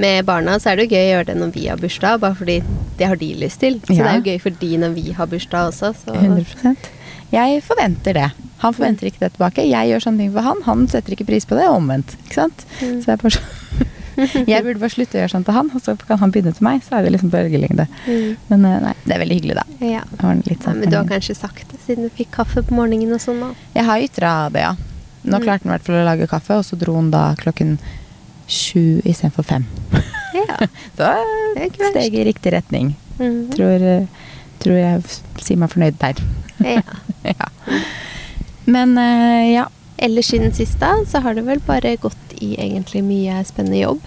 med 0.00 0.24
barna 0.28 0.58
så 0.60 0.70
er 0.72 0.78
det 0.80 0.86
jo 0.88 0.96
gøy 0.96 1.02
å 1.06 1.10
gjøre 1.14 1.28
det 1.30 1.36
når 1.40 1.52
vi 1.54 1.64
har 1.70 1.80
bursdag, 1.80 2.20
bare 2.22 2.36
fordi 2.38 2.58
det 2.98 3.08
har 3.10 3.18
de 3.20 3.30
lyst 3.40 3.60
til. 3.62 3.78
Så 3.86 3.96
Ja. 3.96 4.04
det 4.04 4.10
er 4.12 4.18
jo 4.20 4.26
gøy 4.32 4.40
for 4.44 4.50
de 4.60 4.70
når 4.84 4.94
vi 4.98 5.06
har 5.16 5.26
bursdag 5.30 5.70
også. 5.72 5.92
Så. 6.04 6.14
100% 6.14 6.90
Jeg 7.32 7.62
forventer 7.66 8.18
det. 8.20 8.28
Han 8.60 8.74
forventer 8.76 9.08
ikke 9.08 9.22
det 9.24 9.32
tilbake. 9.36 9.64
Jeg 9.68 9.88
gjør 9.90 10.02
sånne 10.04 10.18
ting 10.24 10.32
for 10.34 10.44
han. 10.44 10.58
Han 10.66 10.86
setter 10.92 11.14
ikke 11.16 11.26
pris 11.30 11.46
på 11.48 11.56
det, 11.56 11.64
og 11.70 11.78
omvendt. 11.80 12.16
Ikke 12.26 12.34
sant? 12.42 12.64
Mm. 12.82 12.98
Så 13.00 13.12
jeg, 13.14 13.20
bare 13.22 13.40
jeg 14.52 14.64
burde 14.66 14.80
bare 14.82 14.92
slutte 14.92 15.16
å 15.16 15.20
gjøre 15.22 15.32
sånn 15.32 15.46
til 15.48 15.56
han, 15.56 15.70
og 15.74 15.80
så 15.84 15.94
kan 16.04 16.20
han 16.20 16.34
begynne 16.34 16.52
til 16.56 16.66
meg. 16.66 16.82
Så 16.84 16.98
er 16.98 17.06
vi 17.06 17.12
liksom 17.14 17.30
på 17.32 17.38
bølgelengde. 17.38 17.86
Mm. 18.04 18.34
Men 18.50 18.66
eh, 18.68 18.76
nei, 18.84 18.92
det 19.06 19.16
er 19.16 19.22
veldig 19.24 19.38
hyggelig, 19.40 19.56
da. 19.62 19.64
Ja. 19.88 20.02
Har 20.20 20.36
litt 20.36 20.50
Nei, 20.52 20.58
sånn 20.66 20.80
men 20.82 20.92
du 20.92 20.98
har 21.00 21.08
kanskje 21.08 21.38
sagt 21.38 21.72
det 21.72 21.80
siden 21.86 22.04
du 22.08 22.12
fikk 22.20 22.30
kaffe 22.36 22.62
på 22.68 22.76
morgenen 22.76 23.16
og 23.16 23.22
sånn, 23.24 23.40
da. 23.46 23.50
Jeg 23.78 23.88
har 23.88 24.04
ytra 24.10 24.34
det, 24.52 24.66
ja. 24.68 24.74
Nå 25.24 25.36
Mm. 25.36 25.42
klarte 25.44 25.64
han 25.64 25.70
i 25.70 25.74
hvert 25.76 25.84
fall 25.88 25.98
å 26.00 26.04
lage 26.06 26.26
kaffe, 26.30 26.56
og 26.60 26.64
så 26.64 26.76
dro 26.80 26.94
han 26.96 27.10
da 27.12 27.34
klokken 27.36 27.74
sju 28.50 29.00
istedenfor 29.04 29.44
fem. 29.44 29.64
Ja. 30.34 30.56
Så 30.98 31.08
Det 31.56 31.64
er 31.66 31.90
steg 31.92 32.14
i 32.14 32.24
riktig 32.28 32.52
retning. 32.54 32.92
Mhm. 33.18 33.50
Tror, 33.56 33.82
eh, 33.84 34.06
tror 34.62 34.76
jeg 34.78 35.02
sier 35.42 35.58
meg 35.60 35.70
fornøyd 35.72 35.98
der. 36.00 36.20
ja. 36.64 36.82
ja. 37.24 37.48
Men 38.70 38.96
eh, 38.98 39.52
ja. 39.56 39.68
Ellers 40.00 40.30
siden 40.32 40.54
sist 40.56 40.78
da, 40.80 40.94
så 41.04 41.20
har 41.20 41.36
det 41.36 41.44
vel 41.44 41.60
bare 41.66 41.92
gått 42.00 42.36
i 42.40 42.54
egentlig 42.56 43.02
mye 43.04 43.42
spennende 43.44 43.82
jobb. 43.82 44.04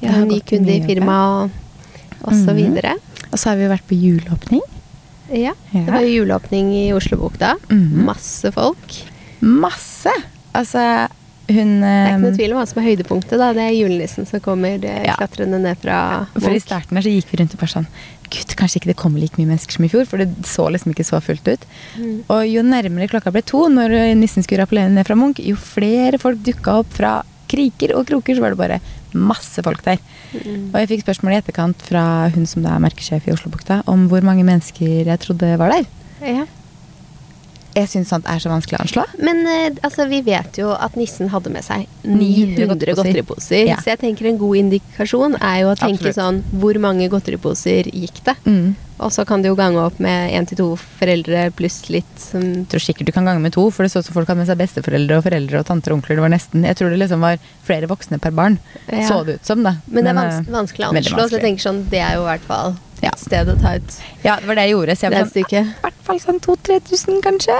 Vi 0.00 0.08
har 0.10 0.24
en 0.24 0.32
ny 0.32 0.40
kunde 0.42 0.74
i 0.74 0.80
firmaet 0.82 1.52
og, 1.52 2.24
og 2.24 2.32
så 2.32 2.50
mm. 2.50 2.56
videre. 2.58 2.96
Og 3.30 3.38
så 3.38 3.52
har 3.52 3.60
vi 3.60 3.68
vært 3.70 3.86
på 3.86 3.98
juleåpning. 3.98 4.64
Ja. 5.30 5.52
Ja. 5.70 5.84
Det 5.86 5.86
var 5.92 6.02
juleåpning 6.06 6.72
i 6.74 6.84
Oslobukta. 6.96 7.54
Mm. 7.70 8.02
Masse 8.08 8.50
folk. 8.54 8.98
Masse! 9.38 10.12
Altså, 10.56 10.82
hun 11.48 11.80
Det 11.80 11.88
er 11.90 12.12
ikke 12.12 12.20
noe 12.22 12.30
eh, 12.32 12.36
tvil 12.36 12.52
om 12.54 12.58
hva 12.60 12.66
som 12.66 12.82
er 12.82 12.86
høydepunktet. 12.90 13.38
da. 13.38 13.52
Det 13.56 13.64
er 13.64 13.74
julenissen 13.76 14.26
som 14.26 14.40
kommer 14.40 14.82
Ja. 14.82 15.14
klatrende 15.16 15.60
ned 15.62 15.78
fra 15.78 16.26
For 16.34 16.50
i 16.50 16.60
starten 16.60 16.96
her 16.96 17.02
så 17.06 17.12
gikk 17.12 17.30
vi 17.30 17.38
rundt 17.42 17.54
og 17.54 17.60
bare 17.60 17.74
sånn 17.76 17.86
Gud, 18.26 18.56
kanskje 18.58 18.80
ikke 18.80 18.90
det 18.90 18.96
kommer 18.98 19.20
like 19.22 19.38
mye 19.38 19.46
mennesker 19.46 19.76
som 19.76 19.84
i 19.84 19.88
fjor, 19.88 20.04
for 20.04 20.18
det 20.18 20.26
så 20.42 20.66
liksom 20.66 20.90
ikke 20.90 21.06
så 21.06 21.20
fullt 21.22 21.46
ut. 21.46 21.64
Mm. 21.94 22.24
Og 22.28 22.42
jo 22.50 22.62
nærmere 22.66 23.06
klokka 23.08 23.30
ble 23.30 23.42
to, 23.46 23.68
når 23.70 24.16
nissen 24.18 24.42
skulle 24.42 24.64
rappellere 24.64 24.90
ned 24.90 25.06
fra 25.06 25.14
Munch, 25.14 25.38
jo 25.38 25.54
flere 25.54 26.18
folk 26.18 26.42
dukka 26.42 26.80
opp 26.80 26.90
fra 26.90 27.22
kriker 27.46 27.94
og 27.94 28.08
kroker, 28.08 28.34
så 28.34 28.42
var 28.42 28.50
det 28.50 28.58
bare 28.58 28.80
masse 29.14 29.62
folk 29.62 29.80
der. 29.86 30.00
Mm. 30.34 30.74
Og 30.74 30.80
jeg 30.80 30.88
fikk 30.90 31.04
spørsmål 31.06 31.36
i 31.36 31.38
etterkant 31.38 31.86
fra 31.86 32.02
hun 32.34 32.46
som 32.50 32.66
da 32.66 32.74
er 32.74 32.82
merkesjef 32.82 33.28
i 33.28 33.34
Oslobukta, 33.36 33.84
om 33.86 34.08
hvor 34.10 34.26
mange 34.26 34.42
mennesker 34.42 35.06
jeg 35.06 35.22
trodde 35.22 35.54
var 35.62 35.70
der. 35.76 35.86
Ja. 36.26 36.46
Jeg 37.76 37.90
syns 37.92 38.08
sånt 38.12 38.28
er 38.30 38.40
så 38.40 38.48
vanskelig 38.48 38.78
å 38.78 38.82
anslå. 38.86 39.04
Men 39.20 39.42
eh, 39.50 39.68
altså, 39.84 40.06
vi 40.08 40.22
vet 40.24 40.56
jo 40.60 40.70
at 40.72 40.96
nissen 40.96 41.28
hadde 41.32 41.52
med 41.52 41.66
seg 41.66 41.84
900 42.06 42.66
900 42.72 42.96
godteriposer. 43.02 43.66
Ja. 43.68 43.76
Så 43.82 43.92
jeg 43.92 44.00
tenker 44.00 44.30
en 44.30 44.40
god 44.40 44.62
indikasjon 44.62 45.36
er 45.40 45.60
jo 45.64 45.72
å 45.74 45.76
tenke 45.78 46.08
Absolutt. 46.08 46.18
sånn 46.18 46.42
Hvor 46.62 46.80
mange 46.82 47.10
godteriposer 47.12 47.90
gikk 47.92 48.22
det? 48.26 48.36
Mm. 48.48 48.74
Og 48.98 49.12
så 49.12 49.26
kan 49.28 49.42
du 49.42 49.48
jo 49.50 49.54
gange 49.58 49.76
opp 49.76 49.98
med 50.00 50.30
én 50.32 50.46
til 50.48 50.56
to 50.56 50.66
foreldre 50.98 51.50
pluss 51.52 51.82
litt 51.92 52.14
som 52.16 52.40
Jeg 52.42 52.68
tror 52.72 52.80
sikkert 52.80 53.06
du 53.10 53.12
kan 53.12 53.26
gange 53.28 53.42
med 53.44 53.52
to, 53.52 53.66
for 53.70 53.84
det 53.84 53.92
så 53.92 54.00
ut 54.00 54.06
som 54.08 54.14
folk 54.16 54.28
hadde 54.30 54.40
med 54.40 54.48
seg 54.48 54.56
besteforeldre 54.56 55.18
og 55.18 55.26
foreldre 55.26 55.60
og 55.60 55.66
tanter 55.68 55.92
og 55.92 55.98
onkler. 55.98 56.16
Det 56.16 56.24
var 56.24 56.32
nesten, 56.32 56.64
Jeg 56.64 56.76
tror 56.78 56.90
det 56.94 56.98
liksom 57.04 57.20
var 57.20 57.36
flere 57.66 57.86
voksne 57.90 58.18
per 58.20 58.30
barn, 58.32 58.58
Ja. 58.88 59.02
så 59.08 59.24
det 59.26 59.34
ut 59.40 59.44
som. 59.46 59.62
da. 59.62 59.74
Men 59.88 60.04
det 60.04 60.16
er 60.16 60.24
eh, 60.24 60.40
vanskelig 60.48 60.86
å 60.86 60.94
anslå. 60.96 61.28
Så 61.28 61.36
jeg 61.36 61.44
tenker 61.44 61.62
sånn 61.68 61.84
Det 61.90 62.00
er 62.00 62.14
jo 62.16 62.22
i 62.24 62.30
hvert 62.32 62.46
fall 62.48 62.76
Ja. 63.02 63.10
et 63.12 63.18
sted 63.20 63.46
å 63.52 63.60
ta 63.60 63.74
ut 63.76 63.98
Ja, 64.24 64.36
det 64.40 64.46
var 64.48 64.54
det 64.56 64.64
jeg 64.64 64.72
gjorde. 64.72 64.96
Så 64.96 65.02
jeg 65.04 65.12
var 65.12 65.28
sånn, 65.28 65.44
i 65.44 65.80
hvert 65.84 66.00
fall 66.06 66.18
sånn 66.20 66.40
2000-3000, 66.40 67.20
kanskje. 67.22 67.58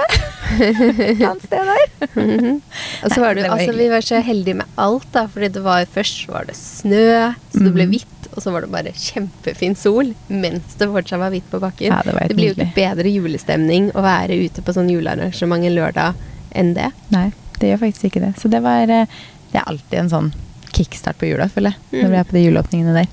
Et 0.57 1.21
annet 1.29 1.43
sted 1.45 1.61
der. 1.69 2.07
Mhm. 2.17 2.61
Og 3.03 3.11
så 3.13 3.21
var 3.21 3.35
det, 3.35 3.43
det 3.43 3.51
var 3.51 3.59
altså, 3.59 3.77
vi 3.77 3.89
var 3.93 4.01
så 4.01 4.21
heldige 4.25 4.55
med 4.55 4.65
alt, 4.77 5.05
da. 5.13 5.27
Fordi 5.27 5.49
det 5.53 5.61
var 5.61 5.85
først 5.85 6.27
var 6.33 6.45
det 6.49 6.55
snø, 6.57 7.35
så 7.53 7.59
det 7.63 7.73
ble 7.75 7.85
Mhm. 7.85 7.91
hvitt. 7.93 8.16
Og 8.37 8.43
så 8.43 8.51
var 8.53 8.61
det 8.61 8.69
bare 8.69 8.91
kjempefin 8.93 9.73
sol 9.75 10.11
mens 10.29 10.75
det 10.77 10.85
fortsatt 10.93 11.17
var 11.19 11.31
hvitt 11.33 11.47
på 11.49 11.57
bakken. 11.63 11.89
Ja, 11.89 12.03
det 12.05 12.13
helt 12.13 12.35
blir 12.37 12.51
jo 12.51 12.55
ikke 12.55 12.75
bedre 12.75 13.09
julestemning 13.09 13.89
å 13.97 14.03
være 14.05 14.37
ute 14.45 14.61
på 14.61 14.75
sånn 14.77 14.91
julearrangement 14.93 15.65
en 15.65 15.73
lørdag 15.73 16.13
enn 16.53 16.75
det. 16.77 16.91
Nei, 17.09 17.31
det 17.57 17.71
gjør 17.71 17.81
faktisk 17.87 18.11
ikke 18.11 18.21
det. 18.27 18.33
Så 18.37 18.47
det 18.53 18.61
var 18.61 18.85
eh, 18.93 19.09
Det 19.51 19.57
er 19.61 19.67
alltid 19.71 19.99
en 20.03 20.09
sånn 20.11 20.29
kickstart 20.75 21.17
på 21.17 21.25
jula, 21.31 21.47
føler 21.49 21.73
jeg. 21.73 22.03
Når 22.03 22.07
Mm. 22.07 22.11
vi 22.13 22.17
er 22.19 22.23
på 22.29 22.35
de 22.37 22.43
juleåpningene 22.45 22.93
der. 22.93 23.07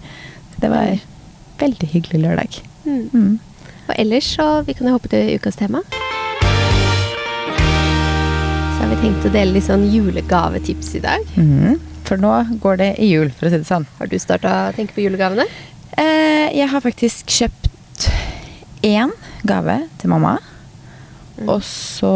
Det 0.60 0.68
var 0.70 0.98
veldig 1.58 1.88
hyggelig 1.94 2.20
lørdag. 2.26 2.60
Mm. 2.84 3.08
Mm. 3.14 3.38
Og 3.88 3.94
ellers 3.98 4.28
så 4.36 4.64
Vi 4.66 4.74
kan 4.74 4.86
jo 4.88 4.92
hoppe 4.98 5.08
til 5.08 5.38
ukas 5.38 5.56
tema. 5.56 5.80
Så 8.74 8.82
har 8.82 8.88
vi 8.92 8.96
tenkt 9.00 9.24
å 9.24 9.32
dele 9.32 9.52
litt 9.56 9.64
sånn 9.68 9.86
julegavetips 9.92 10.94
i 10.98 11.00
dag. 11.04 11.24
Mhm. 11.36 11.78
For 12.04 12.20
nå 12.20 12.32
går 12.60 12.76
det 12.80 12.88
i 13.00 13.08
jul, 13.14 13.30
for 13.32 13.48
å 13.48 13.52
si 13.52 13.60
det 13.62 13.68
sånn. 13.68 13.86
Har 13.98 14.10
du 14.10 14.16
starta 14.20 14.54
å 14.68 14.74
tenke 14.76 14.92
på 14.96 15.04
julegavene? 15.06 15.46
Eh, 15.96 16.50
jeg 16.58 16.68
har 16.68 16.82
faktisk 16.84 17.30
kjøpt 17.32 18.10
én 18.84 19.12
gave 19.48 19.78
til 20.02 20.12
mamma. 20.12 20.34
Mm. 21.34 21.48
Og 21.50 21.64
så 21.66 22.10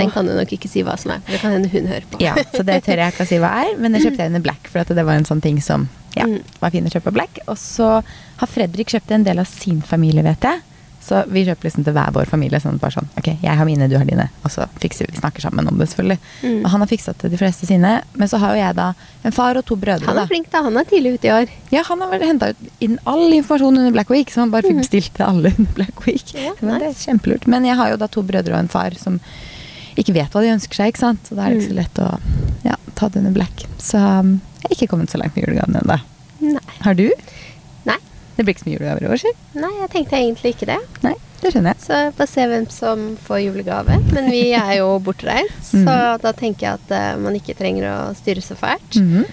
Den 0.00 0.10
kan 0.10 0.26
du 0.26 0.32
nok 0.34 0.50
ikke 0.56 0.66
si 0.70 0.82
hva 0.82 0.96
som 0.98 1.12
er, 1.14 1.20
det 1.28 1.38
kan 1.38 1.52
hende 1.54 1.68
hun 1.70 1.86
hører 1.86 2.06
på. 2.10 2.18
Ja, 2.24 2.32
så 2.50 2.64
det 2.66 2.80
tør 2.86 2.98
jeg 2.98 3.12
ikke 3.14 3.26
å 3.26 3.28
si 3.30 3.38
hva 3.38 3.50
er, 3.62 3.76
men 3.78 3.94
jeg 3.94 4.08
kjøpte 4.08 4.26
henne 4.26 4.40
Black, 4.42 4.66
for 4.72 4.82
at 4.82 4.90
det 4.96 5.04
var 5.06 5.20
en 5.20 5.28
sånn 5.28 5.42
ting 5.44 5.60
som 5.62 5.86
ja, 6.16 6.24
Mm. 6.26 6.40
var 6.58 6.72
fin 6.74 6.88
å 6.88 6.90
kjøpe 6.90 7.12
Black. 7.14 7.38
Og 7.46 7.54
så 7.60 7.90
har 8.02 8.48
Fredrik 8.50 8.88
kjøpt 8.90 9.12
en 9.14 9.22
del 9.28 9.38
av 9.38 9.46
sin 9.46 9.78
familie, 9.86 10.24
vet 10.26 10.42
jeg. 10.48 10.64
Så 11.10 11.24
vi 11.26 11.42
kjøper 11.48 11.66
liksom 11.66 11.82
til 11.88 11.94
hver 11.96 12.12
vår 12.14 12.28
familie. 12.30 12.60
Sånn 12.62 12.76
bare 12.78 12.94
sånn, 12.94 13.08
ok, 13.18 13.32
jeg 13.42 13.58
har 13.58 13.66
mine, 13.66 13.88
du 13.90 13.96
har 13.98 14.06
dine. 14.06 14.28
Og 14.46 14.52
så 14.54 14.68
fikser 14.78 15.08
vi, 15.10 15.16
snakker 15.18 15.42
sammen 15.42 15.66
om 15.66 15.80
det, 15.80 15.88
selvfølgelig. 15.90 16.18
Mm. 16.44 16.58
Og 16.62 16.68
han 16.70 16.84
har 16.84 16.90
fiksa 16.92 17.14
til 17.18 17.32
de 17.34 17.40
fleste 17.40 17.66
sine. 17.66 17.90
Men 18.14 18.30
så 18.30 18.38
har 18.38 18.54
jo 18.54 18.60
jeg 18.62 18.76
da 18.78 18.86
en 19.26 19.34
far 19.34 19.58
og 19.58 19.66
to 19.66 19.74
brødre. 19.80 20.06
Han 20.06 20.20
er 20.22 20.30
flink, 20.30 20.46
da. 20.54 20.62
Han 20.68 20.78
er 20.78 20.86
tidlig 20.86 21.16
ute 21.18 21.26
i 21.26 21.32
år. 21.34 21.50
Ja, 21.74 21.82
han 21.90 22.04
har 22.06 22.22
henta 22.22 22.52
ut 22.54 22.62
inn 22.86 22.94
all 23.10 23.26
informasjon 23.40 23.80
under 23.82 23.90
Black 23.98 24.12
Week, 24.14 24.30
så 24.30 24.44
han 24.44 24.54
bare 24.54 24.70
fikk 24.70 24.78
bestilt 24.84 25.10
til 25.18 25.26
alle 25.26 25.50
under 25.58 25.74
Black 25.80 26.06
Week. 26.06 26.30
Ja, 26.38 26.54
Men 26.62 26.78
det 26.84 26.92
er 26.92 27.00
kjempelurt. 27.02 27.48
Men 27.50 27.66
jeg 27.66 27.76
har 27.82 27.90
jo 27.90 27.98
da 28.04 28.06
to 28.06 28.22
brødre 28.30 28.54
og 28.54 28.60
en 28.62 28.70
far 28.70 28.94
som 29.00 29.18
ikke 29.98 30.14
vet 30.14 30.30
hva 30.32 30.44
de 30.46 30.54
ønsker 30.54 30.78
seg, 30.78 30.92
ikke 30.94 31.02
sant. 31.02 31.26
Så 31.26 31.34
da 31.36 31.48
er 31.48 31.56
det 31.56 31.64
ikke 31.64 31.72
så 31.72 31.74
Mm. 31.74 31.82
lett 31.82 31.98
å 32.06 32.08
ja, 32.70 32.76
ta 32.94 33.08
det 33.10 33.18
under 33.24 33.34
Black. 33.34 33.66
Så 33.82 33.98
um, 33.98 34.36
jeg 34.62 34.68
har 34.70 34.76
ikke 34.78 34.90
kommet 34.94 35.10
så 35.10 35.18
langt 35.18 35.34
med 35.34 35.44
julegavene 35.48 35.82
ennå. 35.82 35.98
Har 36.86 36.94
du? 36.96 37.08
Det 38.40 38.46
blir 38.46 38.54
ikke 38.56 38.62
så 38.64 38.68
mye 38.70 38.78
julegaver 38.78 39.04
i 39.04 39.08
år, 39.12 39.20
si? 39.20 39.30
Nei, 39.60 39.70
jeg 39.82 39.90
tenkte 39.92 40.16
egentlig 40.16 40.54
ikke 40.54 40.66
det. 40.70 40.78
Nei, 41.04 41.12
det 41.42 41.50
skjønner 41.52 41.74
jeg. 41.74 41.82
Så 41.84 41.96
får 42.16 42.28
se 42.30 42.46
hvem 42.48 42.62
som 42.72 43.02
får 43.26 43.40
julegave. 43.44 43.98
Men 44.14 44.30
vi 44.32 44.40
er 44.62 44.70
jo 44.78 44.86
bortreist, 45.04 45.60
så 45.74 45.82
Mhm. 45.84 46.22
da 46.24 46.32
tenker 46.38 46.64
jeg 46.64 46.78
at 46.80 46.94
uh, 46.96 47.20
man 47.20 47.36
ikke 47.36 47.52
trenger 47.58 47.84
å 47.90 47.98
styre 48.16 48.40
så 48.40 48.56
fælt. 48.56 48.96
Mm. 48.96 49.26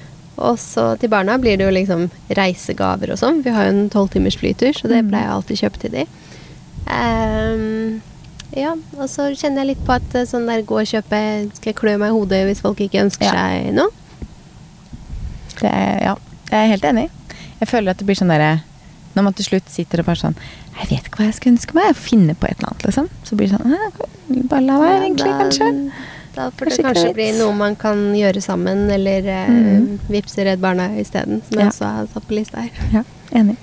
Og 0.44 0.60
så 0.60 0.90
til 1.00 1.10
barna 1.10 1.38
blir 1.40 1.56
det 1.58 1.64
jo 1.70 1.72
liksom 1.74 2.10
reisegaver 2.36 3.14
og 3.16 3.18
sånn. 3.22 3.40
Vi 3.46 3.50
har 3.56 3.64
jo 3.70 3.78
en 3.78 3.90
tolvtimers 3.90 4.36
flytur, 4.38 4.74
så 4.76 4.92
det 4.92 5.06
Mhm. 5.06 5.10
pleier 5.14 5.24
jeg 5.24 5.36
alltid 5.38 5.58
å 5.58 5.64
kjøpe 5.64 5.80
til 5.86 5.92
de. 5.96 6.06
Um, 6.92 8.02
ja, 8.56 8.74
og 8.98 9.08
så 9.12 9.30
kjenner 9.36 9.64
jeg 9.64 9.72
litt 9.78 9.86
på 9.88 9.96
at 9.96 10.16
eh, 10.16 10.28
sånn 10.28 10.46
der 10.48 10.62
gå 10.68 10.78
og 10.80 10.88
kjøpe 10.88 11.20
Skal 11.56 11.72
jeg 11.74 11.76
klø 11.80 11.98
meg 12.00 12.10
i 12.12 12.16
hodet 12.16 12.46
hvis 12.48 12.62
folk 12.64 12.80
ikke 12.84 13.02
ønsker 13.08 13.28
Ja. 13.28 13.32
seg 13.32 13.74
noe? 13.74 13.90
Det 15.60 15.72
er, 15.72 16.00
ja, 16.06 16.14
jeg 16.52 16.60
er 16.60 16.72
helt 16.76 16.84
enig. 16.92 17.10
Jeg 17.60 17.68
føler 17.72 17.90
at 17.92 17.98
det 17.98 18.06
blir 18.08 18.16
sånn 18.20 18.30
derre 18.32 18.62
Når 19.18 19.24
man 19.26 19.34
til 19.34 19.48
slutt 19.50 19.70
sitter 19.74 20.04
og 20.04 20.06
bare 20.12 20.20
sånn 20.22 20.36
Jeg 20.78 20.90
vet 20.92 21.08
ikke 21.10 21.18
hva 21.24 21.26
jeg 21.32 21.38
skal 21.40 21.52
ønske 21.56 21.74
meg. 21.74 21.88
Jeg 21.90 21.96
finner 22.04 22.36
på 22.38 22.46
et 22.48 22.60
eller 22.60 22.70
annet, 22.70 22.84
liksom. 22.86 23.10
Så 23.26 23.36
blir 23.40 23.50
det 23.50 23.58
sånn 23.58 24.48
Bare 24.52 24.62
la 24.62 24.78
være, 24.78 24.94
Ja, 24.94 25.04
egentlig, 25.08 25.32
da- 25.34 25.40
kanskje. 25.42 25.92
Da 26.38 26.50
får 26.52 26.68
Kanskje 26.70 26.78
det 26.78 26.86
kanskje 26.86 27.14
bli 27.18 27.28
noe 27.40 27.54
man 27.58 27.76
kan 27.76 27.98
gjøre 28.14 28.42
sammen, 28.46 28.84
eller 28.94 29.26
eh, 29.26 29.48
Mhm. 29.50 30.00
vippse 30.14 30.44
Redd 30.46 30.60
Barna 30.62 30.90
isteden, 31.02 31.42
som 31.50 31.58
Ja. 31.58 31.64
jeg 31.66 31.72
også 31.72 31.86
har 31.96 32.08
satt 32.14 32.28
på 32.28 32.36
lista 32.38 32.62
her. 32.62 32.70
Ja, 32.94 33.04
enig. 33.34 33.58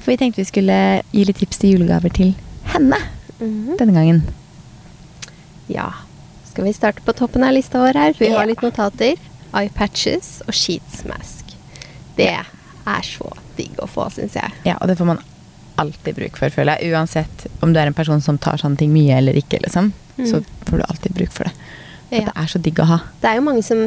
For 0.00 0.10
vi 0.10 0.16
tenkte 0.16 0.36
vi 0.42 0.44
skulle 0.50 1.02
gi 1.12 1.24
litt 1.24 1.36
tips 1.38 1.58
til 1.58 1.70
julegaver 1.78 2.12
til 2.12 2.34
henne 2.64 2.98
Mhm. 3.40 3.76
denne 3.78 3.92
gangen. 3.94 4.22
Ja. 5.68 5.92
Skal 6.50 6.64
vi 6.64 6.72
starte 6.72 7.00
på 7.04 7.12
toppen 7.14 7.44
av 7.44 7.52
lista 7.54 7.78
vår 7.78 7.94
her? 7.94 8.12
Vi 8.18 8.26
Ja. 8.30 8.38
har 8.38 8.46
litt 8.46 8.62
notater. 8.62 9.16
Eye 9.54 9.68
patches 9.68 10.42
og 10.48 10.54
sheets 10.54 11.04
mask. 11.04 11.44
Det 12.16 12.28
er 12.28 13.02
så 13.02 13.30
digg 13.56 13.78
å 13.82 13.88
få, 13.90 14.08
syns 14.14 14.36
jeg. 14.38 14.52
Ja, 14.68 14.76
og 14.80 14.88
det 14.88 14.98
får 14.98 15.06
man 15.14 15.20
alltid 15.76 16.14
bruk 16.16 16.36
for, 16.40 16.48
føler 16.54 16.78
jeg. 16.80 16.92
Uansett 16.96 17.46
om 17.62 17.72
du 17.74 17.80
er 17.80 17.90
en 17.90 17.96
person 17.96 18.20
som 18.24 18.38
tar 18.40 18.56
sånne 18.62 18.78
ting 18.80 18.92
mye 18.94 19.18
eller 19.18 19.36
ikke, 19.36 19.58
liksom. 19.64 19.90
Mm. 20.16 20.26
Så 20.30 20.40
får 20.68 20.78
du 20.80 20.84
alltid 20.88 21.12
bruk 21.18 21.32
for 21.34 21.44
det. 21.50 21.52
Ja. 22.10 22.20
Det 22.28 22.32
er 22.38 22.46
så 22.52 22.58
digg 22.62 22.78
å 22.78 22.84
ha. 22.86 22.96
Det 23.20 23.28
er 23.32 23.40
jo 23.40 23.42
mange 23.48 23.64
som 23.66 23.80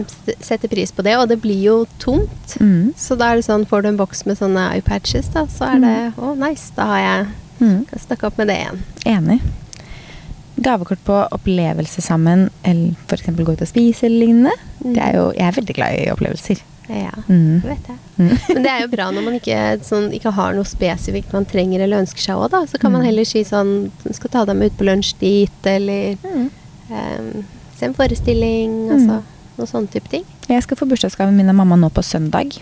setter 0.43 0.67
pris 0.67 0.91
på 0.91 1.01
det, 1.07 1.13
og 1.17 1.29
det 1.31 1.37
blir 1.41 1.61
jo 1.63 1.77
tomt. 2.03 2.57
Mm. 2.59 2.91
Så 2.99 3.15
da 3.17 3.29
er 3.31 3.39
det 3.39 3.45
sånn, 3.47 3.63
får 3.69 3.85
du 3.85 3.87
en 3.93 3.97
boks 4.01 4.25
med 4.27 4.37
sånne 4.37 4.65
eyepatches, 4.75 5.31
da, 5.33 5.45
så 5.47 5.69
er 5.71 5.79
det 5.85 5.93
å, 6.19 6.33
nice. 6.37 6.71
Da 6.75 6.89
har 6.91 6.99
jeg 7.05 7.29
Mm. 7.59 7.85
kan 7.89 7.99
snakke 7.99 8.23
opp 8.27 8.37
med 8.39 8.47
det 8.47 8.55
igjen. 8.55 8.77
Enig. 9.05 9.41
Gavekort 10.59 11.01
på 11.07 11.15
opplevelse 11.31 12.01
sammen, 12.03 12.49
eller 12.63 12.95
f.eks. 13.07 13.25
gå 13.35 13.51
ut 13.55 13.61
og 13.63 13.67
spise 13.67 14.05
eller 14.07 14.25
lignende. 14.25 14.53
Mm. 14.83 14.93
Det 14.95 15.01
er 15.03 15.15
jo, 15.17 15.25
jeg 15.35 15.47
er 15.47 15.57
veldig 15.61 15.75
glad 15.75 15.95
i 15.99 16.09
opplevelser. 16.13 16.61
Ja, 16.89 17.11
Mm. 17.29 17.61
det 17.61 17.69
vet 17.69 17.87
jeg. 17.87 17.97
Mm. 18.17 18.37
Men 18.55 18.63
det 18.65 18.71
er 18.71 18.79
jo 18.81 18.87
bra 18.89 19.09
når 19.13 19.23
man 19.27 19.35
ikke, 19.37 19.57
sånn, 19.85 20.07
ikke 20.15 20.31
har 20.33 20.53
noe 20.57 20.65
spesifikt 20.65 21.31
man 21.33 21.45
trenger 21.45 21.83
eller 21.85 22.01
ønsker 22.01 22.23
seg 22.23 22.35
òg, 22.41 22.49
da. 22.49 22.63
Så 22.65 22.79
kan 22.81 22.91
man 22.91 23.01
Mm. 23.03 23.05
heller 23.11 23.25
si 23.29 23.43
sånn 23.45 23.91
Skal 24.11 24.29
ta 24.33 24.45
deg 24.45 24.55
med 24.57 24.71
ut 24.71 24.77
på 24.79 24.85
lunsj 24.89 25.13
dit, 25.19 25.65
eller 25.69 26.17
Mm. 26.25 26.49
ehm, 26.91 27.43
se 27.77 27.85
en 27.85 27.93
forestilling, 27.93 28.89
Mm. 28.89 28.95
altså. 28.97 29.23
Noe 29.59 29.67
sånn 29.67 29.87
type 29.91 30.09
ting. 30.09 30.23
Jeg 30.47 30.63
skal 30.63 30.77
få 30.77 30.87
bursdagsgaven 30.89 31.35
min 31.35 31.49
av 31.49 31.55
mamma 31.55 31.75
nå 31.75 31.89
på 31.91 32.01
søndag. 32.01 32.57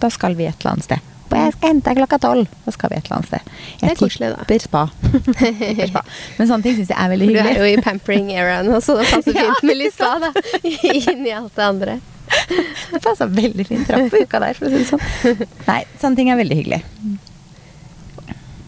Da 0.00 0.08
skal 0.10 0.34
vi 0.34 0.44
et 0.46 0.56
eller 0.60 0.72
annet 0.72 0.84
sted. 0.84 1.00
Jeg 1.30 1.52
skal 1.52 1.68
hente 1.70 1.84
deg 1.84 1.96
klokka 1.96 2.18
tolv. 2.18 2.48
Da 2.66 2.72
skal 2.72 2.90
vi 2.90 2.96
et 2.96 3.04
eller 3.06 3.16
annet 3.18 3.28
sted. 3.28 3.40
Det 3.80 3.88
Jeg 3.88 3.98
koselig, 3.98 4.36
tipper 4.36 4.58
spa. 4.60 4.90
Tipper 5.38 5.86
spa. 5.86 6.02
Men 6.38 6.48
sånne 6.48 6.62
ting 6.64 6.74
syns 6.76 6.88
jeg 6.90 6.98
er 6.98 7.08
veldig 7.12 7.28
hyggelig. 7.28 7.54
Du 7.54 7.60
er 7.60 7.60
jo 7.62 7.78
i 7.78 7.82
pampering-eraen, 7.82 8.66
så 8.82 8.96
det 8.98 9.06
passer 9.12 9.32
fint 9.38 9.62
med 9.62 9.76
litt 9.78 9.94
spa, 9.94 10.18
da. 10.18 10.32
Inn 10.64 11.26
i 11.26 11.30
alt 11.30 11.54
det 11.54 11.62
andre. 11.64 12.00
Det 12.92 13.00
passer 13.04 13.26
veldig 13.26 13.66
fint 13.66 13.86
trapp 13.88 14.10
på 14.12 14.22
uka 14.24 14.40
der, 14.42 14.54
for 14.54 14.66
å 14.66 14.70
si 14.70 14.78
det 14.78 14.88
sånn. 14.90 15.48
Nei, 15.66 15.82
sånne 16.00 16.16
ting 16.16 16.30
er 16.30 16.36
veldig 16.40 16.56
hyggelig. 16.60 16.82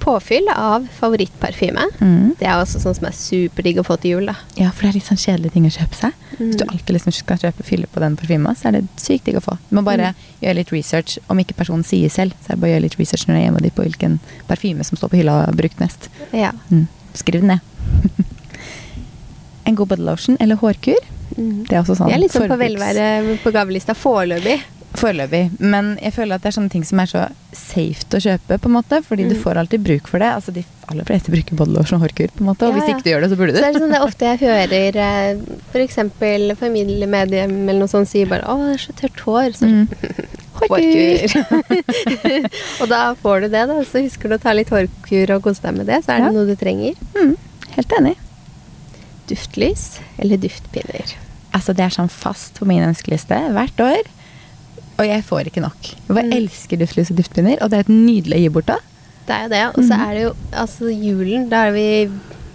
Påfyll 0.02 0.48
av 0.50 0.88
favorittparfyme. 0.98 1.84
Mm. 2.02 2.32
Det 2.40 2.46
er 2.50 2.58
også 2.58 2.80
sånn 2.82 2.96
som 2.98 3.04
er 3.06 3.14
superdigg 3.14 3.76
å 3.78 3.84
få 3.86 3.94
til 4.02 4.16
jul, 4.16 4.24
da. 4.26 4.34
Ja, 4.58 4.72
for 4.74 4.82
det 4.82 4.88
er 4.90 4.96
litt 4.98 5.06
sånn 5.06 5.20
kjedelige 5.22 5.54
ting 5.54 5.68
å 5.68 5.70
kjøpe 5.70 5.94
seg. 5.94 6.16
Hvis 6.40 6.56
du 6.58 6.64
Mm. 6.64 6.72
alltid 6.74 6.96
liksom 6.96 7.14
skal 7.14 7.38
kjøpe 7.38 7.62
fylle 7.68 7.86
på 7.86 8.00
den 8.02 8.16
parfyma, 8.18 8.56
så 8.58 8.66
er 8.68 8.72
det 8.80 8.88
sykt 8.98 9.24
digg 9.30 9.36
å 9.38 9.44
få. 9.44 9.54
Du 9.70 9.76
må 9.78 9.84
bare 9.84 10.10
Mm. 10.10 10.14
gjøre 10.42 10.54
litt 10.56 10.72
research. 10.72 11.18
Om 11.30 11.38
ikke 11.38 11.54
personen 11.54 11.84
sier 11.84 12.10
selv, 12.10 12.32
så 12.42 12.50
er 12.50 12.54
det 12.56 12.60
bare 12.60 12.70
å 12.70 12.74
gjøre 12.74 12.82
litt 12.82 12.98
research 12.98 13.26
når 13.28 13.34
du 13.34 13.38
er 13.38 13.44
hjemme 13.46 13.62
ditt 13.62 13.74
på 13.76 13.84
hvilken 13.86 14.18
parfyme 14.48 14.84
som 14.84 14.96
står 14.98 15.08
på 15.10 15.16
hylla 15.22 15.46
og 15.48 15.56
brukt 15.56 15.78
mest. 15.78 16.08
Ja. 16.32 16.50
Mm. 16.70 16.88
Skriv 17.14 17.40
den 17.40 17.46
ned. 17.46 17.60
en 19.66 19.74
god 19.76 19.88
body 19.88 20.02
lotion 20.02 20.36
eller 20.40 20.56
hårkur. 20.56 20.98
Mm. 21.36 21.64
Det 21.68 21.72
er 21.76 21.82
også 21.82 21.96
sånn 21.96 22.06
Vi 22.08 22.14
er 22.14 22.18
litt 22.22 22.32
sånn 22.32 22.48
på 22.48 22.58
velvære 22.60 23.38
på 23.42 23.52
gavelista 23.52 23.94
foreløpig. 23.94 24.60
Foreløpig. 24.92 25.58
Men 25.58 25.94
jeg 26.02 26.12
føler 26.12 26.34
at 26.36 26.42
det 26.42 26.50
er 26.50 26.60
sånne 26.60 26.70
ting 26.70 26.84
som 26.84 27.00
er 27.00 27.06
så 27.08 27.22
safe 27.56 28.04
å 28.12 28.20
kjøpe, 28.20 28.58
på 28.60 28.66
en 28.68 28.74
måte. 28.76 28.98
Fordi 29.02 29.24
du 29.28 29.34
Mm. 29.34 29.40
får 29.42 29.56
alltid 29.56 29.80
bruk 29.82 30.06
for 30.06 30.18
det. 30.20 30.28
Altså 30.28 30.52
De 30.52 30.64
aller 30.88 31.04
fleste 31.04 31.30
bruker 31.32 31.56
bodylotion 31.56 31.96
og 31.96 32.04
hårkur, 32.04 32.28
på 32.36 32.40
en 32.40 32.46
måte. 32.52 32.62
Og 32.68 32.74
Ja, 32.74 32.80
hvis 32.80 32.90
ikke 32.92 33.02
du 33.04 33.10
gjør 33.10 33.20
det, 33.22 33.30
så 33.30 33.36
burde 33.40 33.56
Så 33.56 33.64
er 33.64 33.72
du. 33.72 33.78
det 33.78 33.82
sånn 33.82 33.90
det 33.90 34.00
er 34.00 34.06
ofte 34.06 34.24
jeg 34.28 34.38
hører 34.44 34.96
eh, 34.96 35.36
f.eks. 35.72 36.58
familiemedlem 36.60 37.68
eller 37.68 37.78
noe 37.80 37.88
sånt 37.88 38.08
sier 38.08 38.26
bare 38.28 38.42
'Å, 38.44 38.58
det 38.66 38.74
er 38.74 38.84
så 38.84 38.92
tørt 39.00 39.20
hår'. 39.24 39.56
Så 39.56 39.64
Mm. 39.66 39.88
hårkur. 40.60 41.32
og 42.82 42.88
da 42.88 43.14
får 43.14 43.40
du 43.40 43.48
det, 43.48 43.66
da. 43.68 43.80
Så 43.88 44.02
husker 44.04 44.28
du 44.28 44.36
å 44.36 44.40
ta 44.42 44.52
litt 44.52 44.68
hårkur 44.68 45.30
og 45.36 45.42
kose 45.42 45.62
deg 45.62 45.74
med 45.78 45.86
det. 45.86 46.04
Så 46.04 46.12
er 46.12 46.18
det 46.18 46.26
Ja. 46.26 46.30
noe 46.36 46.46
du 46.46 46.54
trenger. 46.56 46.94
Mm, 47.16 47.36
helt 47.76 47.88
enig. 47.98 48.16
Duftlys 49.28 50.00
eller 50.18 50.36
duftpinner. 50.42 51.14
Altså, 51.52 51.74
det 51.76 51.84
er 51.84 51.94
sånn 51.94 52.08
fast 52.10 52.54
på 52.58 52.66
min 52.68 52.82
ønskeliste 52.86 53.36
hvert 53.52 53.80
år. 53.84 54.02
Og 54.98 55.06
jeg 55.08 55.24
får 55.24 55.48
ikke 55.50 55.62
nok. 55.64 55.80
Jeg 56.08 56.24
Mm. 56.26 56.32
elsker 56.36 56.78
duftlys 56.78 57.10
og 57.10 57.16
duftpinner, 57.16 57.58
og 57.62 57.70
det 57.70 57.76
er 57.78 57.80
et 57.80 57.88
nydelig 57.88 58.36
å 58.36 58.42
gi 58.42 58.48
bort 58.48 58.66
da. 58.66 58.76
Det 59.26 59.34
er 59.34 59.42
jo 59.42 59.48
det. 59.48 59.64
Og 59.78 59.84
så 59.84 59.94
Mhm. 59.96 60.00
er 60.10 60.14
det 60.14 60.22
jo 60.22 60.34
altså 60.52 60.84
julen. 60.92 61.48
Da 61.48 61.66
er 61.68 61.72
vi 61.72 62.10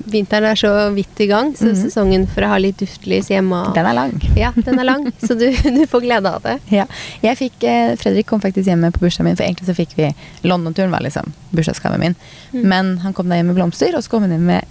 Vinteren 0.07 0.45
er 0.45 0.55
så 0.55 0.93
vidt 0.95 1.19
i 1.19 1.25
gang, 1.27 1.53
så 1.53 1.65
mm. 1.73 1.75
sesongen 1.75 2.27
for 2.29 2.41
å 2.41 2.47
ha 2.47 2.57
litt 2.57 2.77
duftlys 2.77 3.27
hjemme 3.27 3.73
Den 3.73 3.85
er 3.85 3.93
lang. 3.93 4.21
Ja, 4.37 4.51
den 4.55 4.79
er 4.79 4.85
lang, 4.85 5.11
så 5.19 5.37
du, 5.37 5.51
du 5.51 5.85
får 5.85 6.01
glede 6.01 6.25
av 6.31 6.41
det. 6.43 6.61
Ja. 6.71 6.85
Jeg 7.21 7.35
fikk, 7.37 7.63
eh, 7.67 7.95
Fredrik 7.97 8.25
kom 8.27 8.39
faktisk 8.39 8.69
hjemme 8.69 8.89
på 8.93 8.99
bursdagen 9.01 9.25
min, 9.25 9.35
for 9.35 9.43
egentlig 9.43 9.65
så 9.67 9.75
fikk 9.75 9.95
vi 9.97 10.13
London-turen 10.47 10.91
var 10.91 11.01
liksom 11.01 11.33
bursdagsgaven 11.51 11.99
min. 11.99 12.15
Mm. 12.53 12.63
Men 12.63 12.97
han 12.99 13.11
kom 13.11 13.27
da 13.27 13.35
hjem 13.35 13.47
med 13.47 13.55
blomster, 13.57 13.93
og 13.95 14.03
så 14.03 14.09
kom 14.09 14.21
han 14.21 14.31
hjem 14.31 14.45
med 14.45 14.63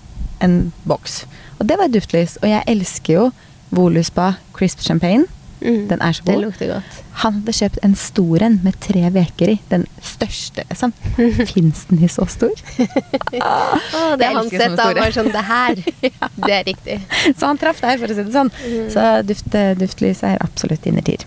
en 0.44 0.72
boks. 0.84 1.24
Og 1.60 1.66
det 1.70 1.78
var 1.80 1.88
duftlys. 1.92 2.36
Og 2.42 2.48
jeg 2.50 2.64
elsker 2.68 3.14
jo 3.14 3.30
Voluspa 3.74 4.34
Crisp 4.56 4.80
Champagne. 4.84 5.24
Mm. 5.60 5.86
Den 5.88 6.02
er 6.04 6.12
så 6.12 6.22
god. 6.22 6.32
Det 6.34 6.40
lukter 6.42 6.68
godt. 6.74 6.96
Han 7.22 7.38
hadde 7.38 7.52
kjøpt 7.56 7.78
en 7.86 7.94
stor 7.96 8.42
en 8.44 8.58
med 8.62 8.76
tre 8.84 9.06
veker 9.14 9.54
i. 9.54 9.56
Den 9.70 9.86
største, 10.04 10.66
liksom. 10.68 10.92
Fins 11.54 11.86
den 11.88 12.02
i 12.04 12.10
så 12.12 12.26
stor? 12.28 12.52
oh, 13.40 14.12
det 14.20 14.26
er 14.28 14.36
han 14.36 14.50
sett 14.52 14.76
da 14.76 14.90
var 14.98 15.14
sånn 15.16 15.30
Det 15.32 15.44
her, 15.48 15.80
det 16.44 16.52
er 16.58 16.66
riktig. 16.68 16.98
Så 17.32 17.48
han 17.48 17.58
traff 17.60 17.80
deg, 17.82 17.96
for 18.02 18.12
å 18.12 18.18
si 18.18 18.26
det 18.26 18.34
sånn. 18.36 18.52
Mm. 18.66 18.90
Så 18.92 19.06
duft, 19.26 19.56
duftlys 19.80 20.20
er 20.28 20.36
absolutt 20.44 20.86
innertier. 20.86 21.24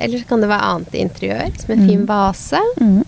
Eller 0.00 0.20
så 0.20 0.28
kan 0.28 0.44
det 0.44 0.48
være 0.52 0.68
annet 0.74 0.94
interiør, 1.00 1.48
som 1.60 1.72
en 1.74 1.86
fin 1.88 2.04
Mm. 2.04 2.06
vase. 2.08 2.60
Mm. 2.80 3.00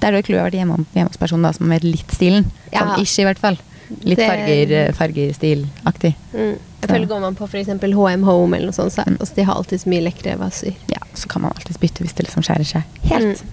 Det 0.00 0.08
er 0.08 0.16
det 0.16 0.24
clouet 0.26 0.40
å 0.40 0.48
være 0.48 0.58
hjemme, 0.58 0.80
hjemme 0.96 1.12
hos 1.12 1.20
personen 1.20 1.46
da, 1.46 1.52
som 1.54 1.68
vet 1.70 1.84
litt 1.86 2.10
stilen. 2.16 2.48
Ja. 2.72 2.80
Sånn 2.82 3.04
ish, 3.04 3.20
i 3.22 3.28
hvert 3.28 3.38
fall. 3.40 3.60
Litt 4.04 4.18
farger, 4.18 4.72
eh, 4.72 4.92
fargerstilaktig. 4.92 6.14
Mm. 6.34 6.58
Jeg 6.82 6.88
Ja. 6.88 6.94
føler 6.94 7.06
Går 7.08 7.20
man 7.20 7.34
på 7.36 7.44
f.eks. 7.48 7.68
HM 7.68 8.22
Home, 8.24 8.56
eller 8.56 8.66
noe 8.66 8.72
sånt, 8.72 8.92
så 8.92 9.04
Mm. 9.06 9.18
altså, 9.20 9.34
de 9.34 9.42
har 9.44 9.54
alltid 9.54 9.80
så 9.80 9.88
mye 9.88 10.02
lekre 10.02 10.36
vaser. 10.38 10.74
Ja, 10.88 10.98
så 11.14 11.28
kan 11.28 11.42
man 11.42 11.52
alltids 11.52 11.78
bytte 11.78 12.02
hvis 12.04 12.14
det 12.14 12.26
liksom 12.26 12.42
skjærer 12.42 12.66
seg 12.66 12.82
helt. 13.04 13.42
Mm. 13.42 13.48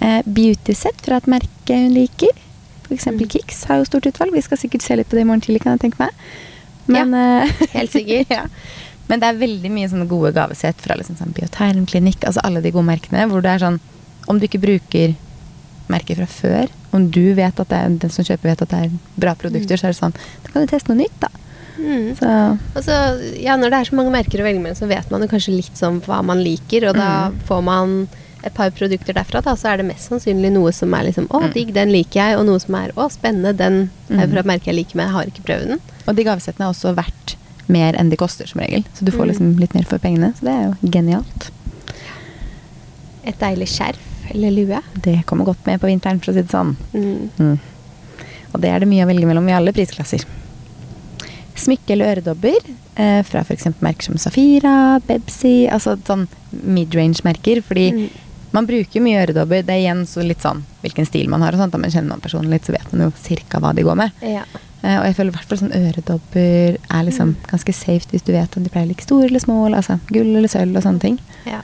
Eh, 0.00 0.22
beauty 0.26 0.74
set 0.74 1.00
fra 1.02 1.16
et 1.16 1.26
merke 1.26 1.74
hun 1.74 1.94
liker. 1.94 2.30
Eksempel 2.90 3.26
Mm. 3.26 3.30
Kix 3.30 3.64
har 3.64 3.76
jo 3.78 3.84
stort 3.84 4.06
utvalg. 4.06 4.32
Vi 4.32 4.40
skal 4.42 4.58
sikkert 4.58 4.82
se 4.82 4.96
litt 4.96 5.08
på 5.08 5.12
det 5.16 5.20
i 5.22 5.24
morgen 5.24 5.40
tidlig, 5.40 5.62
kan 5.62 5.78
jeg 5.78 5.90
tenke 5.92 5.98
meg. 5.98 6.10
Men, 6.86 7.14
eh, 7.14 7.48
Helt 7.72 7.90
sikkert. 7.92 8.26
ja. 8.30 8.46
Men 9.08 9.20
det 9.20 9.28
er 9.28 9.38
veldig 9.46 9.70
mye 9.70 9.88
sånne 9.88 10.08
gode 10.08 10.32
gavesett 10.32 10.76
fra 10.80 10.94
liksom 10.96 11.16
sånn 11.16 11.32
Biotermklinikk, 11.34 12.24
altså 12.24 12.40
alle 12.44 12.60
de 12.62 12.70
gode 12.70 12.86
merkene, 12.86 13.28
hvor 13.28 13.42
det 13.42 13.50
er 13.50 13.58
sånn 13.66 13.80
Om 14.28 14.38
du 14.38 14.46
ikke 14.46 14.60
bruker 14.62 15.14
merker 15.88 16.16
fra 16.16 16.26
før, 16.26 16.68
om 16.92 17.10
du 17.10 17.34
vet 17.34 17.58
at 17.60 17.68
det 17.68 17.78
er, 17.78 17.88
den 17.88 18.10
som 18.10 18.24
kjøper 18.24 18.42
vet 18.42 18.62
at 18.62 18.68
det 18.68 18.84
er 18.84 18.90
bra 19.18 19.34
produkter, 19.34 19.76
Mm. 19.76 19.80
så 19.80 19.84
er 19.84 19.92
det 19.92 20.00
sånn 20.00 20.14
Da 20.44 20.50
kan 20.52 20.62
du 20.66 20.70
teste 20.70 20.88
noe 20.88 20.98
nytt, 21.02 21.20
da. 21.20 21.28
Mm. 21.78 22.14
Så 22.16 22.58
så, 22.84 22.96
ja, 23.42 23.56
når 23.56 23.70
det 23.70 23.78
er 23.80 23.84
så 23.90 23.96
mange 23.96 24.12
merker 24.12 24.38
å 24.40 24.44
velge 24.44 24.60
mellom, 24.60 24.76
så 24.76 24.86
vet 24.88 25.10
man 25.10 25.20
jo 25.22 25.28
kanskje 25.28 25.56
litt 25.56 25.74
sånn 25.76 26.00
hva 26.02 26.22
man 26.24 26.38
liker, 26.44 26.88
og 26.88 26.94
da 26.94 27.30
Mm. 27.30 27.38
får 27.48 27.62
man 27.64 28.08
et 28.44 28.54
par 28.54 28.70
produkter 28.70 29.14
derfra, 29.14 29.40
da, 29.42 29.54
så 29.54 29.72
er 29.72 29.76
det 29.78 29.86
mest 29.86 30.10
sannsynlig 30.10 30.50
noe 30.52 30.72
som 30.72 30.92
er 30.94 31.04
liksom 31.04 31.28
'Å, 31.28 31.42
Mm. 31.42 31.52
digg, 31.52 31.72
den 31.72 31.88
liker 31.90 32.20
jeg', 32.20 32.38
og 32.38 32.46
noe 32.46 32.58
som 32.60 32.74
er 32.74 32.90
'Å, 32.92 33.10
spennende, 33.10 33.56
den 33.56 33.90
er 34.10 34.26
Mm. 34.26 34.30
fra 34.30 34.38
et 34.40 34.46
merke 34.46 34.64
jeg 34.66 34.74
liker, 34.74 34.96
men 34.96 35.06
jeg 35.06 35.12
har 35.14 35.24
ikke 35.24 35.44
prøvd 35.46 35.68
den'. 35.68 35.80
Og 36.08 36.16
de 36.16 36.24
gavesettene 36.24 36.66
er 36.66 36.72
også 36.72 36.94
verdt 36.94 37.36
mer 37.68 37.92
enn 37.94 38.10
de 38.10 38.16
koster, 38.16 38.46
som 38.48 38.60
regel. 38.60 38.84
Så 38.94 39.04
du 39.04 39.12
får 39.12 39.28
liksom 39.28 39.58
litt 39.58 39.74
mer 39.74 39.84
for 39.84 39.98
pengene. 39.98 40.34
Så 40.34 40.40
det 40.40 40.48
er 40.50 40.64
jo 40.68 40.90
genialt. 40.90 41.50
Et 43.24 43.38
deilig 43.38 43.68
skjerf 43.68 43.96
eller 44.32 44.50
lue. 44.50 44.80
Det 44.94 45.22
kommer 45.26 45.44
godt 45.44 45.64
med 45.66 45.80
på 45.80 45.86
vinteren, 45.90 46.20
for 46.20 46.32
å 46.32 46.34
si 46.34 46.42
det 46.42 46.50
sånn. 46.52 46.74
Mm. 46.94 47.30
Mm. 47.38 47.58
Og 48.52 48.60
det 48.60 48.70
er 48.70 48.80
det 48.80 48.88
mye 48.88 49.04
å 49.04 49.08
velge 49.08 49.26
mellom 49.28 49.48
i 49.48 49.52
alle 49.56 49.72
prisklasser. 49.72 50.24
Smykke 51.54 51.92
eller 51.94 52.16
øredobber 52.16 52.58
eh, 52.96 53.20
fra 53.28 53.42
f.eks. 53.44 53.68
merker 53.84 54.08
som 54.08 54.18
Safira, 54.20 54.98
Bebsi, 55.06 55.68
altså 55.70 55.96
sånn 56.06 56.26
midrange-merker. 56.64 57.60
Fordi 57.62 57.86
Mm. 57.92 58.08
man 58.52 58.66
bruker 58.66 59.00
mye 59.04 59.22
øredobber. 59.26 59.62
Det 59.64 59.70
er 59.76 59.82
igjen 59.84 60.04
så 60.08 60.24
litt 60.26 60.40
sånn 60.42 60.64
hvilken 60.82 61.06
stil 61.06 61.28
man 61.28 61.40
har 61.44 61.52
og 61.52 61.60
sånt. 61.60 61.78
Men 61.80 61.90
kjenner 61.90 62.08
man 62.16 62.20
personen 62.24 62.50
litt, 62.50 62.64
så 62.64 62.72
vet 62.72 62.92
man 62.92 63.06
jo 63.08 63.12
cirka 63.22 63.60
hva 63.60 63.74
de 63.74 63.82
går 63.84 63.96
med. 63.96 64.10
Ja. 64.22 64.44
Eh, 64.82 64.98
og 64.98 65.04
jeg 65.06 65.14
føler 65.16 65.30
i 65.30 65.36
hvert 65.36 65.48
fall 65.48 65.58
sånn 65.58 65.76
øredobber 65.76 66.78
er 66.90 67.04
liksom 67.06 67.28
Mm. 67.36 67.36
ganske 67.52 67.72
safe 67.74 68.08
hvis 68.10 68.24
du 68.24 68.32
vet 68.32 68.56
om 68.56 68.64
de 68.64 68.70
pleier 68.70 68.88
like 68.88 69.02
store 69.02 69.26
eller 69.28 69.38
små, 69.40 69.66
eller 69.66 69.78
altså 69.78 70.00
gull 70.08 70.34
eller 70.36 70.48
sølv 70.48 70.76
og 70.76 70.82
sånne 70.82 71.00
ting. 71.00 71.18
ja. 71.46 71.60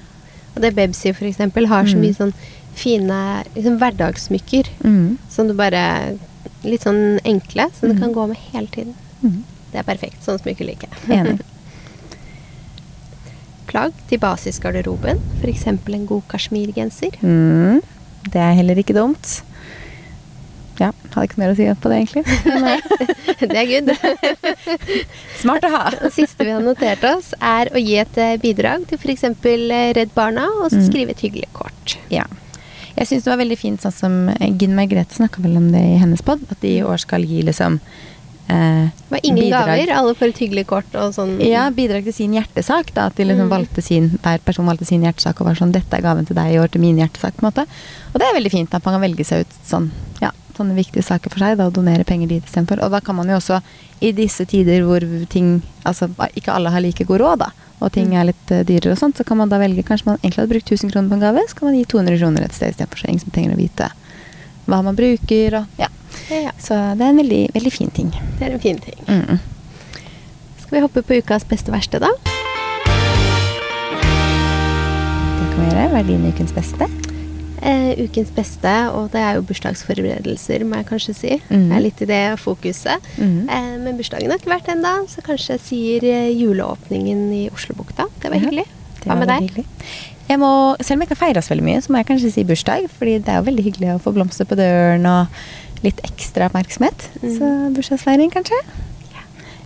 Og 0.59 0.65
det 0.65 0.73
Bebsi 0.75 1.13
eksempel 1.31 1.69
har 1.71 1.85
så 1.87 1.95
Mm. 1.95 2.01
mye 2.03 2.17
sånn 2.17 2.33
fine 2.75 3.45
liksom 3.55 3.79
hverdagssmykker 3.79 4.67
Mm. 4.85 5.19
som 5.31 5.47
du 5.49 5.55
bare 5.55 6.19
Litt 6.65 6.83
sånn 6.83 7.21
enkle, 7.25 7.69
som 7.79 7.89
du 7.89 7.95
Mm. 7.95 8.01
kan 8.01 8.13
gå 8.15 8.27
med 8.29 8.37
hele 8.53 8.67
tiden. 8.67 8.95
Mm. 9.23 9.45
Det 9.71 9.79
er 9.79 9.83
perfekt. 9.85 10.25
Sånn 10.27 10.41
smykker 10.41 10.67
liker 10.67 10.89
jeg. 10.91 11.19
Enig. 11.19 11.41
Plagg 13.69 13.93
til 14.09 14.19
basisgarderoben, 14.19 15.21
f.eks. 15.41 15.67
en 15.67 16.07
god 16.07 16.23
kasjmirgenser. 16.29 17.13
Mm. 17.23 17.81
Det 18.25 18.41
er 18.41 18.55
heller 18.55 18.75
ikke 18.81 18.95
dumt. 18.97 19.43
Ja, 20.79 20.93
hadde 21.15 21.27
ikke 21.27 21.39
mer 21.43 21.51
å 21.53 21.57
si 21.59 21.65
på 21.83 21.91
det, 21.91 21.97
egentlig. 21.99 22.25
Eh, 22.47 23.47
det 23.51 23.57
er 23.59 23.71
good. 23.73 23.89
smart 25.43 25.65
å 25.67 25.71
ha. 25.75 25.85
Det 26.05 26.13
siste 26.15 26.47
vi 26.47 26.53
har 26.55 26.63
notert 26.65 27.03
oss, 27.11 27.33
er 27.41 27.71
å 27.75 27.81
gi 27.83 27.97
et 28.03 28.19
eh, 28.21 28.37
bidrag 28.43 28.87
til 28.91 28.99
f.eks. 29.01 29.25
Redd 29.99 30.13
Barna, 30.17 30.47
og 30.63 30.71
så 30.71 30.79
Mm. 30.79 30.85
skrive 30.87 31.11
et 31.17 31.21
hyggelig 31.25 31.49
kort. 31.57 31.97
Ja. 32.13 32.25
Jeg 32.99 33.07
syns 33.09 33.25
det 33.27 33.31
var 33.33 33.39
veldig 33.41 33.59
fint 33.59 33.83
sånn 33.83 33.95
som 33.95 34.15
eh, 34.29 34.53
Ginn 34.59 34.75
Margrethe 34.79 35.15
snakka 35.19 35.43
vel 35.43 35.57
om 35.59 35.71
det 35.73 35.81
i 35.83 35.99
hennes 35.99 36.23
pod, 36.23 36.41
at 36.51 36.61
de 36.63 36.77
i 36.79 36.85
år 36.87 36.99
skal 37.03 37.23
gi 37.27 37.43
liksom 37.47 37.81
eh, 38.49 38.89
Det 38.91 39.11
var 39.13 39.21
ingen 39.23 39.45
bidrag. 39.45 39.67
gaver, 39.69 39.93
alle 39.99 40.15
får 40.19 40.33
et 40.33 40.41
hyggelig 40.45 40.67
kort 40.71 40.95
og 40.99 41.13
sånn. 41.15 41.37
Ja, 41.45 41.67
bidrag 41.75 42.07
til 42.09 42.15
sin 42.17 42.33
hjertesak. 42.35 42.95
da, 42.95 43.07
At 43.11 43.17
de 43.19 43.25
liksom 43.29 43.47
Mm. 43.51 43.55
valgte 43.55 43.83
sin, 43.83 44.09
hver 44.23 44.39
person 44.47 44.67
valgte 44.67 44.87
sin 44.87 45.03
hjertesak 45.03 45.41
og 45.41 45.47
var 45.51 45.55
sånn 45.59 45.73
'Dette 45.73 45.95
er 45.99 46.03
gaven 46.03 46.27
til 46.27 46.35
deg 46.37 46.55
i 46.55 46.59
år 46.59 46.71
til 46.71 46.81
min 46.81 46.97
hjertesak'. 46.97 47.35
på 47.37 47.43
en 47.45 47.51
måte. 47.53 47.67
Og 48.15 48.19
det 48.21 48.27
er 48.29 48.39
veldig 48.41 48.51
fint 48.51 48.75
at 48.75 48.85
man 48.85 48.95
kan 48.95 49.03
velge 49.11 49.25
seg 49.27 49.41
ut 49.45 49.55
sånn, 49.67 49.91
ja, 50.23 50.31
sånne 50.59 50.75
viktige 50.77 51.03
saker 51.07 51.31
for 51.33 51.39
seg 51.45 51.57
da, 51.59 51.67
og 51.71 51.75
donere 51.79 52.05
penger 52.05 52.29
dit 52.29 52.45
istedenfor. 52.45 52.83
Og 52.85 52.91
da 52.93 53.01
kan 53.01 53.17
man 53.17 53.31
jo 53.31 53.39
også, 53.39 53.61
i 54.03 54.13
disse 54.15 54.45
tider 54.47 54.85
hvor 54.87 55.01
ting 55.33 55.63
Altså 55.89 56.07
ikke 56.37 56.53
alle 56.55 56.71
har 56.71 56.81
like 56.85 57.05
god 57.09 57.21
råd, 57.23 57.39
da, 57.47 57.49
og 57.81 57.93
ting 57.95 58.09
Mm. 58.11 58.17
er 58.21 58.25
litt 58.29 58.51
uh, 58.53 58.63
dyrere 58.67 58.93
og 58.93 58.99
sånt, 59.01 59.17
så 59.17 59.25
kan 59.25 59.37
man 59.39 59.49
da 59.49 59.59
velge 59.59 59.83
Kanskje 59.87 60.07
man 60.11 60.19
egentlig 60.19 60.43
hadde 60.43 60.53
brukt 60.53 60.71
1000 60.71 60.91
kroner 60.93 61.09
på 61.09 61.15
en 61.17 61.21
gave, 61.25 61.45
så 61.49 61.57
kan 61.57 61.69
man 61.71 61.77
gi 61.79 61.85
200 61.95 62.19
kroner 62.21 62.43
et 62.45 62.53
sted 62.55 62.75
istedenfor. 62.75 62.99
Så 63.01 63.09
ingen 63.09 63.21
som 63.25 63.31
trenger 63.35 63.55
å 63.55 63.61
vite 63.63 63.89
hva 64.69 64.83
man 64.85 64.97
bruker 64.99 65.55
og 65.63 65.67
Ja. 65.81 65.89
Ja, 66.31 66.51
Så 66.61 66.75
det 66.99 67.05
er 67.05 67.11
en 67.13 67.17
veldig, 67.23 67.43
veldig 67.55 67.73
fin 67.73 67.91
ting. 67.91 68.11
det 68.39 68.47
er 68.49 68.53
en 68.57 68.61
fin 68.61 68.79
ting. 68.79 68.99
Mm. 69.09 69.39
Skal 70.61 70.77
vi 70.77 70.81
hoppe 70.85 71.03
på 71.03 71.19
ukas 71.23 71.45
beste 71.49 71.71
verste, 71.73 71.99
da? 72.01 72.09
Det 75.39 75.47
kan 75.53 75.61
vi 75.63 75.69
gjøre. 75.71 75.89
Hva 75.93 75.99
er 76.03 76.09
din 76.09 76.27
ukens 76.33 76.53
beste? 76.57 76.89
Eh, 77.59 77.99
ukens 78.05 78.29
beste, 78.31 78.73
og 78.95 79.09
det 79.11 79.19
er 79.19 79.35
jo 79.39 79.43
bursdagsforberedelser, 79.49 80.63
må 80.69 80.79
jeg 80.79 80.87
kanskje 80.93 81.15
si. 81.17 81.31
Mm. 81.49 81.65
Det 81.71 81.77
er 81.79 81.83
litt 81.83 82.03
i 82.05 82.09
det 82.11 82.21
fokuset. 82.39 83.09
Mm. 83.19 83.49
Eh, 83.51 83.73
men 83.83 83.97
bursdagen 83.99 84.31
har 84.31 84.39
ikke 84.39 84.53
vært 84.53 84.71
ennå, 84.75 84.93
så 85.11 85.25
kanskje 85.27 85.57
jeg 85.57 85.65
sier 85.67 86.07
eh, 86.07 86.29
juleåpningen 86.39 87.25
i 87.35 87.43
Oslobukta. 87.51 88.07
Det 88.23 88.31
var 88.31 88.39
Ja, 88.39 88.45
hyggelig. 88.47 88.67
Det 89.01 89.11
Hva 89.11 89.17
med 89.19 89.31
deg? 89.33 89.65
Jeg 90.29 90.39
må, 90.43 90.51
selv 90.85 90.99
om 90.99 91.03
jeg 91.03 91.09
ikke 91.09 91.17
har 91.17 91.25
feira 91.27 91.43
så 91.43 91.55
veldig 91.55 91.67
mye, 91.67 91.83
så 91.83 91.91
må 91.95 91.99
jeg 92.03 92.09
kanskje 92.13 92.33
si 92.35 92.45
bursdag. 92.45 92.87
Fordi 92.99 93.19
det 93.19 93.33
er 93.33 93.41
jo 93.41 93.47
veldig 93.49 93.65
hyggelig 93.65 93.93
å 93.95 94.01
få 94.05 94.13
blomster 94.15 94.47
på 94.47 94.59
døren 94.59 95.07
og 95.09 95.83
litt 95.83 96.03
ekstra 96.07 96.51
oppmerksomhet. 96.51 97.09
Mm. 97.23 97.31
Så 97.39 97.51
bursdagsfeiring, 97.79 98.31
kanskje. 98.35 98.59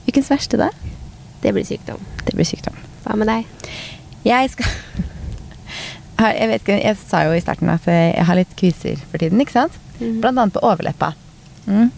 Ukens 0.09 0.31
verste, 0.33 0.61
da? 0.61 0.71
Det 1.43 1.53
blir 1.57 1.67
sykdom. 1.67 2.01
Det 2.25 2.37
blir 2.39 2.47
sykdom. 2.47 2.77
Hva 3.05 3.17
med 3.19 3.29
deg? 3.29 3.73
Jeg 4.25 4.53
skal 4.55 4.71
Har- 6.19 6.35
Jeg 6.35 6.49
vet 6.49 6.63
ikke, 6.63 6.83
jeg 6.85 6.97
sa 7.09 7.23
jo 7.25 7.33
i 7.33 7.41
starten 7.41 7.69
at 7.73 7.85
jeg 7.87 8.25
har 8.25 8.35
litt 8.39 8.57
kviser 8.57 8.97
for 9.11 9.19
tiden, 9.19 9.41
ikke 9.41 9.53
sant? 9.57 9.73
Mm. 10.01 10.21
Blant 10.21 10.39
annet 10.39 10.53
på 10.55 10.63
overleppa. 10.63 11.15
Mm. 11.67 11.91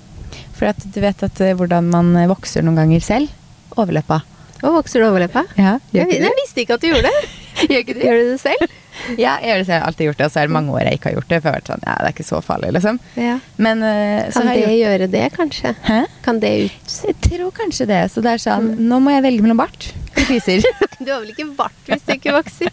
For 0.54 0.66
at 0.70 0.78
du 0.94 1.00
vet 1.00 1.22
at 1.22 1.40
eh, 1.40 1.54
hvordan 1.54 1.90
man 1.90 2.12
vokser 2.30 2.62
noen 2.62 2.76
ganger 2.76 3.00
selv. 3.02 3.28
Overleppa. 3.76 4.20
Å, 4.64 4.70
vokser 4.72 5.02
du 5.02 5.08
overleppa? 5.10 5.42
Ja, 5.58 5.78
Jeg, 5.92 6.08
jeg 6.14 6.32
visste 6.38 6.62
ikke 6.62 6.74
at 6.78 6.80
du 6.80 6.88
gjorde 6.92 7.10
det. 7.10 7.28
Gjør 7.68 7.80
ikke 7.84 7.94
Gjør 8.00 8.18
du 8.22 8.30
det 8.32 8.40
selv? 8.40 8.64
Ja, 9.18 9.34
jeg 9.42 9.48
gjør 9.50 9.58
det 9.58 9.66
selv. 9.66 9.74
Jeg 9.74 9.80
har 9.82 9.86
alltid 9.88 10.06
gjort 10.06 10.18
det, 10.20 10.26
og 10.28 10.30
så 10.32 10.38
er 10.40 10.46
det 10.46 10.54
mange 10.54 10.70
år 10.72 10.84
jeg 10.86 10.94
ikke 11.00 11.08
har 11.10 11.14
gjort 11.16 11.28
det. 11.32 11.38
For 11.42 11.48
jeg 11.48 11.52
har 11.52 11.58
vært 11.58 11.70
sånn, 11.72 11.82
ja, 11.84 11.94
det 11.98 12.06
er 12.06 12.12
ikke 12.14 12.24
så 12.28 12.38
farlig, 12.46 12.68
liksom. 12.76 13.00
Ja. 13.18 13.32
Men 13.66 13.82
så 13.82 14.38
Kan 14.38 14.46
det 14.46 14.54
jeg 14.54 14.68
gjort 14.70 14.78
gjøre 14.84 15.08
det, 15.10 15.24
kanskje? 15.34 15.72
Hæ? 15.88 15.96
Kan 16.22 16.38
det 16.40 16.52
ut 16.62 16.94
Jeg 17.10 17.16
tror 17.26 17.50
kanskje 17.58 17.86
det. 17.90 17.98
Så 18.14 18.22
det 18.22 18.30
er 18.36 18.42
sånn, 18.44 18.68
Mm. 18.78 18.84
nå 18.88 19.00
må 19.02 19.10
jeg 19.16 19.24
velge 19.26 19.42
mellom 19.42 19.58
bart 19.58 19.88
og 20.14 20.22
kviser. 20.30 20.62
Du 21.04 21.10
har 21.10 21.20
vel 21.24 21.34
ikke 21.34 21.48
bart 21.58 21.90
hvis 21.90 22.06
du 22.06 22.12
ikke 22.14 22.36
vokser? 22.38 22.70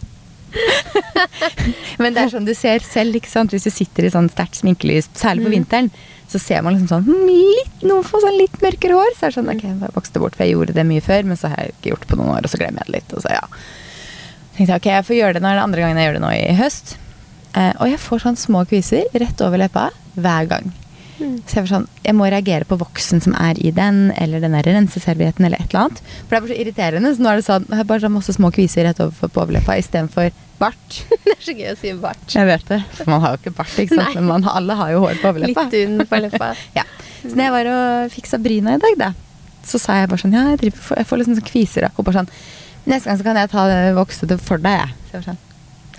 Men 2.01 2.15
det 2.15 2.23
er 2.25 2.31
sånn 2.33 2.47
du 2.47 2.53
ser 2.57 2.83
selv, 2.85 3.15
ikke 3.19 3.31
sant. 3.31 3.53
Hvis 3.55 3.67
du 3.67 3.73
sitter 3.73 4.07
i 4.07 4.13
sånn 4.13 4.29
sterkt 4.31 4.57
sminkelys, 4.59 5.09
særlig 5.17 5.45
på 5.45 5.51
Mm. 5.51 5.55
vinteren, 5.59 5.91
så 6.31 6.39
ser 6.39 6.61
man 6.63 6.75
liksom 6.77 6.87
sånn 6.87 7.05
hm, 7.09 7.27
litt, 7.27 7.81
Noen 7.83 8.05
får 8.07 8.21
sånn 8.23 8.37
litt 8.39 8.57
mørkere 8.63 8.95
hår. 8.95 9.13
Så 9.17 9.25
er 9.27 9.33
det 9.33 9.37
sånn 9.39 9.51
Ok, 9.51 9.63
jeg 9.67 9.93
vokste 9.95 10.21
bort, 10.23 10.35
for 10.37 10.45
jeg 10.45 10.55
gjorde 10.55 10.75
det 10.77 10.85
mye 10.87 11.03
før, 11.03 11.23
men 11.27 11.37
så 11.39 11.51
har 11.51 11.57
jeg 11.65 11.75
ikke 11.75 11.91
gjort 11.93 12.05
det 12.05 12.11
på 12.13 12.19
noen 12.21 12.33
år, 12.37 12.45
og 12.47 12.53
så 12.53 12.59
glemmer 12.61 12.83
jeg 12.85 12.91
det 12.91 12.95
litt. 12.99 13.15
Og 13.17 13.25
så 13.25 13.33
ja. 13.35 13.43
tenkte 14.55 14.69
jeg 14.71 14.79
ok, 14.81 14.89
jeg 14.95 15.07
får 15.09 15.17
gjøre 15.19 15.33
det 15.37 15.43
når 15.43 15.51
det 15.55 15.59
er 15.59 15.65
andre 15.67 15.81
gangen 15.85 15.97
jeg 16.01 16.07
gjør 16.09 16.19
det 16.19 16.23
nå 16.25 16.31
i 16.37 16.57
høst. 16.61 16.95
Eh, 17.51 17.73
og 17.83 17.89
jeg 17.91 17.99
får 17.99 18.23
sånn 18.23 18.39
små 18.39 18.63
kviser 18.69 19.09
rett 19.19 19.43
over 19.43 19.59
leppa 19.59 19.89
hver 20.15 20.47
gang. 20.47 20.71
Så 21.47 21.57
jeg, 21.57 21.63
var 21.63 21.69
sånn, 21.71 21.87
jeg 22.05 22.15
må 22.17 22.27
reagere 22.31 22.67
på 22.67 22.77
voksen 22.81 23.21
som 23.23 23.35
er 23.39 23.59
i 23.61 23.71
den, 23.75 24.11
eller 24.19 24.43
den 24.43 24.55
der 24.57 24.67
renseservietten, 24.67 25.45
eller 25.47 25.61
et 25.61 25.71
eller 25.73 25.87
annet. 25.87 26.01
For 26.03 26.33
det 26.33 26.37
er 26.37 26.45
bare 26.45 26.53
så 26.53 26.59
irriterende. 26.63 27.11
Så 27.15 27.23
nå 27.23 27.31
er 27.31 27.41
det 27.41 27.47
sånn, 27.47 27.67
jeg 27.69 27.79
har 27.81 27.89
bare 27.89 28.03
sånn 28.05 28.15
masse 28.15 28.35
små 28.37 28.51
kviser 28.55 28.87
rett 28.87 29.01
overfor 29.03 29.31
på 29.33 29.43
overleppa 29.45 29.77
istedenfor 29.81 30.31
bart. 30.61 31.01
Det 31.25 31.33
er 31.33 31.41
så 31.41 31.55
gøy 31.57 31.71
å 31.71 31.77
si 31.79 31.91
bart. 31.97 32.25
Jeg 32.29 32.45
vet 32.45 32.67
det, 32.69 32.79
for 32.93 33.09
man 33.09 33.23
har 33.23 33.35
jo 33.35 33.41
ikke 33.41 33.55
bart, 33.57 33.73
ikke 33.81 33.97
sant? 33.97 34.13
Nei. 34.13 34.21
men 34.21 34.29
man, 34.29 34.47
alle 34.51 34.77
har 34.77 34.91
jo 34.93 35.03
hår 35.05 35.21
på 35.21 35.31
overleppa. 35.31 35.67
Litt 35.67 35.77
unn 35.81 36.07
på 36.09 36.21
leppa. 36.21 36.51
Ja. 36.79 36.85
Så 37.21 37.35
når 37.35 37.43
jeg 37.45 37.53
var 37.53 37.67
og 37.69 38.13
fiksa 38.15 38.37
bryna 38.41 38.75
i 38.77 38.81
dag, 38.81 38.97
da, 38.97 39.11
så 39.65 39.77
sa 39.81 39.99
jeg 39.99 40.09
bare 40.09 40.21
sånn 40.23 40.33
Ja, 40.33 40.47
jeg, 40.53 40.57
driver, 40.63 40.97
jeg 40.97 41.09
får 41.09 41.21
liksom 41.21 41.37
sånn 41.37 41.47
kviser. 41.51 41.85
Og 41.93 42.05
bare 42.07 42.21
sånn 42.23 42.31
Neste 42.89 43.11
gang 43.11 43.19
så 43.19 43.25
kan 43.27 43.37
jeg 43.37 43.49
ta 43.51 43.67
det 43.69 43.81
voksete 43.93 44.37
for 44.41 44.61
deg, 44.61 44.79
jeg. 44.79 44.95
Så 45.05 45.11
jeg 45.11 45.19
var 45.19 45.27
sånn 45.29 45.41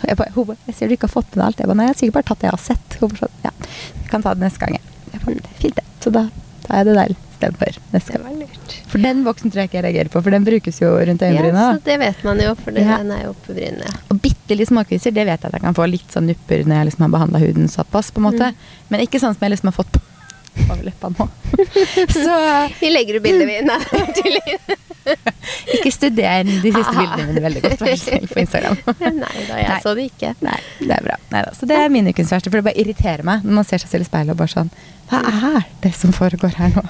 jeg, 0.03 0.17
bare, 0.19 0.33
bare, 0.35 0.59
jeg 0.67 0.75
ser 0.75 0.91
du 0.91 0.97
ikke 0.97 1.07
har 1.07 1.15
fått 1.15 1.29
med 1.31 1.39
deg 1.39 1.47
alt. 1.47 1.61
Jeg 1.63 1.71
bare, 1.71 1.79
nei, 1.79 1.87
jeg 1.87 1.95
har 1.95 2.01
sikkert 2.01 2.17
bare 2.17 2.29
tatt 2.31 2.41
det 2.43 2.49
jeg 2.49 2.57
har 2.57 2.63
sett. 2.65 2.97
Hun 2.99 3.13
bare 3.13 3.21
sånn, 3.23 3.37
ja, 3.45 3.53
jeg 4.03 4.11
kan 4.11 4.25
ta 4.25 4.33
det 4.35 4.43
neste 4.43 4.63
gang. 4.65 4.79
jeg. 4.79 4.92
Jeg 5.13 5.25
bare, 5.25 5.35
det 5.43 5.53
er 5.53 5.61
fint 5.61 5.77
det. 5.77 5.85
Så 6.03 6.13
da 6.15 6.27
tar 6.67 6.77
jeg 6.83 6.87
det 6.89 6.95
der 6.99 7.15
istedenfor 7.17 7.79
neste 7.93 8.19
gang. 8.19 8.43
For 8.93 9.03
den 9.03 9.25
voksen 9.27 9.51
tror 9.51 9.63
jeg 9.63 9.71
ikke 9.71 9.79
jeg 9.81 9.87
reagerer 9.89 10.11
på, 10.13 10.23
for 10.23 10.31
den 10.35 10.45
brukes 10.47 10.79
jo 10.83 10.93
rundt 10.95 11.23
Ja, 11.27 11.53
så 11.57 11.81
det 11.85 11.99
vet 12.03 12.25
man 12.25 12.41
jo, 12.41 12.55
for 12.55 12.71
det, 12.71 12.85
Ja. 12.87 12.99
den 13.03 13.11
er 13.11 13.25
jo 13.25 13.31
oppe 13.35 13.55
brynene. 13.57 13.91
Og 14.11 14.21
bitte 14.23 14.57
litt 14.57 14.69
småkviser, 14.69 15.13
det 15.15 15.27
vet 15.27 15.41
jeg 15.43 15.49
at 15.51 15.53
jeg 15.59 15.65
kan 15.65 15.75
få 15.75 15.89
litt 15.91 16.09
sånn 16.13 16.27
nupper 16.31 16.65
når 16.65 16.77
jeg 16.77 16.87
liksom 16.91 17.07
har 17.07 17.13
behandla 17.17 17.39
huden 17.43 17.69
såpass, 17.69 18.11
på 18.13 18.23
en 18.23 18.29
måte. 18.31 18.53
Mm. 18.53 18.55
Men 18.91 19.01
ikke 19.07 19.21
sånn 19.23 19.35
som 19.35 19.43
jeg 19.47 19.55
liksom 19.57 19.73
har 19.73 19.79
fått 19.79 19.93
på 19.93 20.01
over 20.69 20.83
leppa 20.87 21.13
nå. 21.13 21.29
Så 22.25 22.39
Vi 22.81 22.91
legger 22.91 23.21
ut 23.21 23.23
var 23.27 24.13
tydelig. 24.17 24.59
ikke 25.77 25.91
studer 25.93 26.45
de 26.47 26.73
siste 26.73 26.95
bildene 26.95 27.27
mine 27.29 27.43
veldig 27.43 27.63
godt, 27.65 27.81
vær 27.83 27.97
så 27.97 28.05
snill, 28.07 28.27
på 28.31 28.43
Instagram. 28.43 28.79
Nei 29.23 29.45
da, 29.49 29.59
jeg 29.59 29.69
Nei. 29.69 29.79
så 29.85 29.95
det 29.99 30.07
ikke. 30.11 30.33
Nei, 30.45 30.59
det 30.81 30.97
er 30.97 31.07
bra. 31.09 31.17
Neida. 31.33 31.55
Så 31.59 31.69
det 31.71 31.79
er 31.79 31.93
min 31.93 32.11
ukens 32.11 32.33
verste, 32.35 32.53
for 32.53 32.61
det 32.61 32.69
bare 32.69 32.83
irriterer 32.83 33.27
meg 33.27 33.47
når 33.47 33.59
man 33.61 33.69
ser 33.69 33.83
seg 33.83 33.95
selv 33.95 34.07
i 34.07 34.11
speilet 34.11 34.35
og 34.35 34.43
bare 34.43 34.55
sånn 34.55 34.73
Hva 35.11 35.23
er 35.33 35.67
det 35.85 35.95
som 35.99 36.15
foregår 36.17 36.57
her 36.61 36.77
nå? 36.77 36.87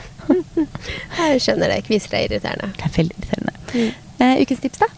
Jeg 1.18 1.42
skjønner 1.42 1.72
det. 1.72 1.82
Kviser 1.88 2.18
er 2.18 2.28
irriterende. 2.28 2.72
Det 2.76 2.88
er 2.88 2.96
veldig 2.98 3.18
irriterende. 3.18 3.54
Mm. 3.72 3.90
Uh, 4.20 4.36
ukens 4.44 4.62
tips, 4.62 4.82
da? 4.82 4.88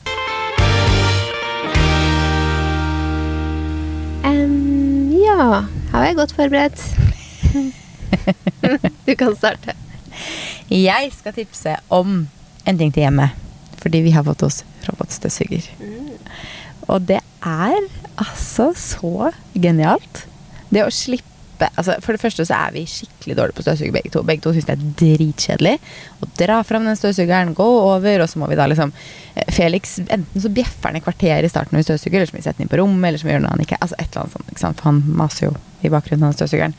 Um, 4.25 5.15
ja, 5.15 5.65
har 5.95 6.07
jeg 6.09 6.21
godt 6.21 6.37
forberedt? 6.37 6.85
du 9.07 9.15
kan 9.19 9.35
starte. 9.37 9.75
Jeg 10.71 11.11
skal 11.17 11.35
tipse 11.37 11.77
om 11.93 12.25
en 12.65 12.79
ting 12.81 12.93
til 12.95 13.05
hjemmet. 13.05 13.41
Fordi 13.85 14.01
vi 14.01 14.15
har 14.15 14.25
fått 14.25 14.47
oss 14.47 14.63
robotstøvsuger. 14.87 15.67
Og 16.89 17.05
det 17.09 17.21
er 17.45 17.77
altså 18.21 18.71
så 18.79 19.31
genialt. 19.53 20.25
Det 20.73 20.85
å 20.85 20.93
slippe 20.93 21.31
altså 21.79 21.95
For 22.03 22.17
det 22.17 22.19
første 22.19 22.45
så 22.45 22.57
er 22.67 22.73
vi 22.75 22.81
skikkelig 22.91 23.37
dårlige 23.39 23.57
på 23.57 23.63
støvsuger 23.63 23.93
begge 23.95 24.11
to. 24.13 24.25
Begge 24.27 24.43
to 24.43 24.53
syns 24.57 24.67
det 24.67 24.75
er 24.75 24.89
dritkjedelig 24.99 25.75
å 26.21 26.29
dra 26.41 26.57
fram 26.67 26.89
den 26.89 26.99
støvsugeren, 26.99 27.55
gå 27.57 27.67
over, 27.79 28.25
og 28.25 28.29
så 28.29 28.41
må 28.43 28.49
vi 28.51 28.59
da 28.59 28.67
liksom 28.69 28.91
eh, 28.91 29.53
Felix 29.55 29.95
enten 30.03 30.43
så 30.43 30.51
bjeffer 30.53 30.91
han 30.91 30.99
i 30.99 31.05
kvarteret 31.05 31.47
i 31.47 31.53
starten 31.53 31.77
når 31.77 31.85
vi 31.85 31.89
støvsuger, 31.93 32.19
eller 32.19 32.33
så 32.33 32.35
må 32.35 32.43
vi 32.43 32.47
sette 32.49 32.59
den 32.59 32.67
inn 32.67 32.73
på 32.73 32.81
rommet, 32.83 33.07
eller 33.07 33.23
så 33.23 33.29
må 33.29 33.31
vi 33.31 33.37
gjøre 33.37 33.45
noe 33.47 33.55
han 33.55 33.65
ikke 33.65 33.79
Altså 33.79 34.01
et 34.01 34.09
eller 34.11 34.35
annet 34.35 34.65
sånt, 34.65 34.83
for 34.83 34.91
han 34.91 35.01
maser 35.23 35.47
jo 35.47 35.55
i 35.87 35.93
bakgrunnen 35.95 36.27
av 36.27 36.35
støvsugeren. 36.37 36.75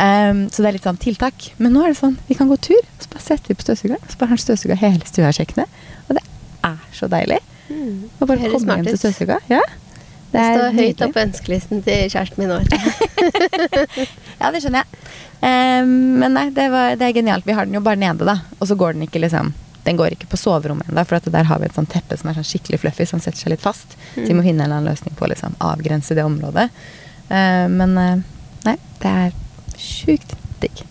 Ehm, 0.00 0.46
så 0.50 0.62
det 0.62 0.70
er 0.70 0.76
litt 0.78 0.88
sånn 0.88 1.00
tiltak. 1.00 1.50
Men 1.58 1.74
nå 1.76 1.84
er 1.84 1.92
det 1.92 2.00
sånn, 2.00 2.16
vi 2.28 2.36
kan 2.38 2.50
gå 2.50 2.56
tur, 2.64 2.80
og 2.80 3.04
så 3.04 3.12
bare 3.12 3.24
setter 3.26 3.52
vi 3.52 3.58
på 3.58 3.66
støvsugeren, 3.66 4.02
så 4.08 4.18
bare 4.18 4.32
har 4.32 4.36
han 4.36 4.44
støvsuga 4.46 4.78
hele 4.80 5.08
stua 5.08 5.32
og 5.32 6.16
det 6.16 6.24
er 6.64 6.82
så 6.96 7.08
deilig. 7.10 7.38
Mm. 7.68 8.10
Og 8.20 8.28
bare 8.28 8.52
komme 8.52 8.76
hjem 8.78 8.90
til 8.90 9.00
støvsuga. 9.00 9.40
Ja. 9.50 9.62
Det 10.32 10.42
står 10.48 10.76
høyt 10.78 10.94
oppe 10.94 11.06
opp 11.06 11.16
på 11.16 11.22
ønskelisten 11.26 11.82
til 11.84 12.06
kjæresten 12.08 12.40
min 12.40 12.52
nå. 12.52 12.60
Ja, 14.40 14.48
det 14.50 14.62
skjønner 14.62 14.82
jeg. 14.82 15.02
Um, 15.42 15.92
men 16.22 16.36
nei, 16.36 16.46
det, 16.54 16.68
var, 16.72 16.94
det 16.96 17.08
er 17.08 17.18
genialt. 17.18 17.46
Vi 17.46 17.56
har 17.56 17.68
den 17.68 17.76
jo 17.76 17.82
bare 17.84 18.00
nede, 18.00 18.24
da. 18.26 18.38
Og 18.58 18.70
så 18.70 18.78
går 18.78 18.96
den 18.96 19.08
ikke 19.08 19.20
liksom 19.22 19.52
Den 19.82 19.98
går 19.98 20.14
ikke 20.14 20.28
på 20.30 20.38
soverommet 20.38 20.86
ennå, 20.86 21.02
for 21.02 21.18
at 21.18 21.26
der 21.34 21.48
har 21.48 21.58
vi 21.58 21.66
et 21.66 21.74
sånt 21.74 21.90
teppe 21.90 22.14
som 22.14 22.30
er 22.30 22.36
sånn 22.38 22.46
skikkelig 22.46 22.78
fluffy, 22.84 23.06
som 23.10 23.20
setter 23.20 23.42
seg 23.42 23.50
litt 23.50 23.64
fast. 23.64 23.96
Så 24.14 24.28
vi 24.28 24.36
må 24.38 24.44
finne 24.46 24.62
en 24.62 24.68
eller 24.68 24.78
annen 24.78 24.92
løsning 24.92 25.16
på 25.18 25.26
å 25.26 25.30
liksom 25.32 25.56
avgrense 25.58 26.14
det 26.14 26.22
området. 26.22 26.68
Uh, 27.26 27.66
men 27.72 27.96
uh, 27.98 28.22
nei, 28.68 28.76
det 29.02 29.14
er 29.24 29.34
sjukt 29.82 30.36
digg. 30.62 30.84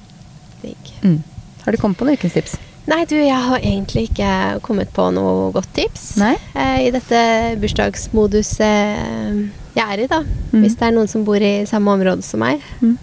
Digg. 0.61 0.91
Mm. 1.05 1.19
Har 1.65 1.71
du 1.75 1.79
kommet 1.81 1.97
på 1.99 2.05
noen 2.07 2.19
ukens 2.19 2.35
tips? 2.37 2.57
Nei, 2.89 3.03
du, 3.05 3.13
jeg 3.15 3.37
har 3.45 3.61
egentlig 3.61 4.07
ikke 4.09 4.29
kommet 4.65 4.89
på 4.95 5.03
noe 5.13 5.51
godt 5.55 5.69
tips. 5.77 6.05
Eh, 6.21 6.77
I 6.87 6.91
dette 6.91 7.19
bursdagsmoduset 7.61 8.65
eh, 8.65 9.41
jeg 9.77 9.85
er 9.85 10.01
i, 10.03 10.07
da. 10.11 10.21
Mm. 10.51 10.63
Hvis 10.65 10.75
det 10.79 10.87
er 10.89 10.95
noen 10.97 11.07
som 11.11 11.23
bor 11.27 11.39
i 11.39 11.53
samme 11.69 11.93
område 11.93 12.25
som 12.25 12.41
meg, 12.43 12.59
Mm. 12.81 12.97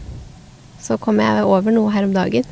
så 0.82 0.98
kom 1.00 1.18
jeg 1.22 1.44
over 1.46 1.72
noe 1.74 1.90
her 1.94 2.04
om 2.08 2.12
dagen. 2.16 2.44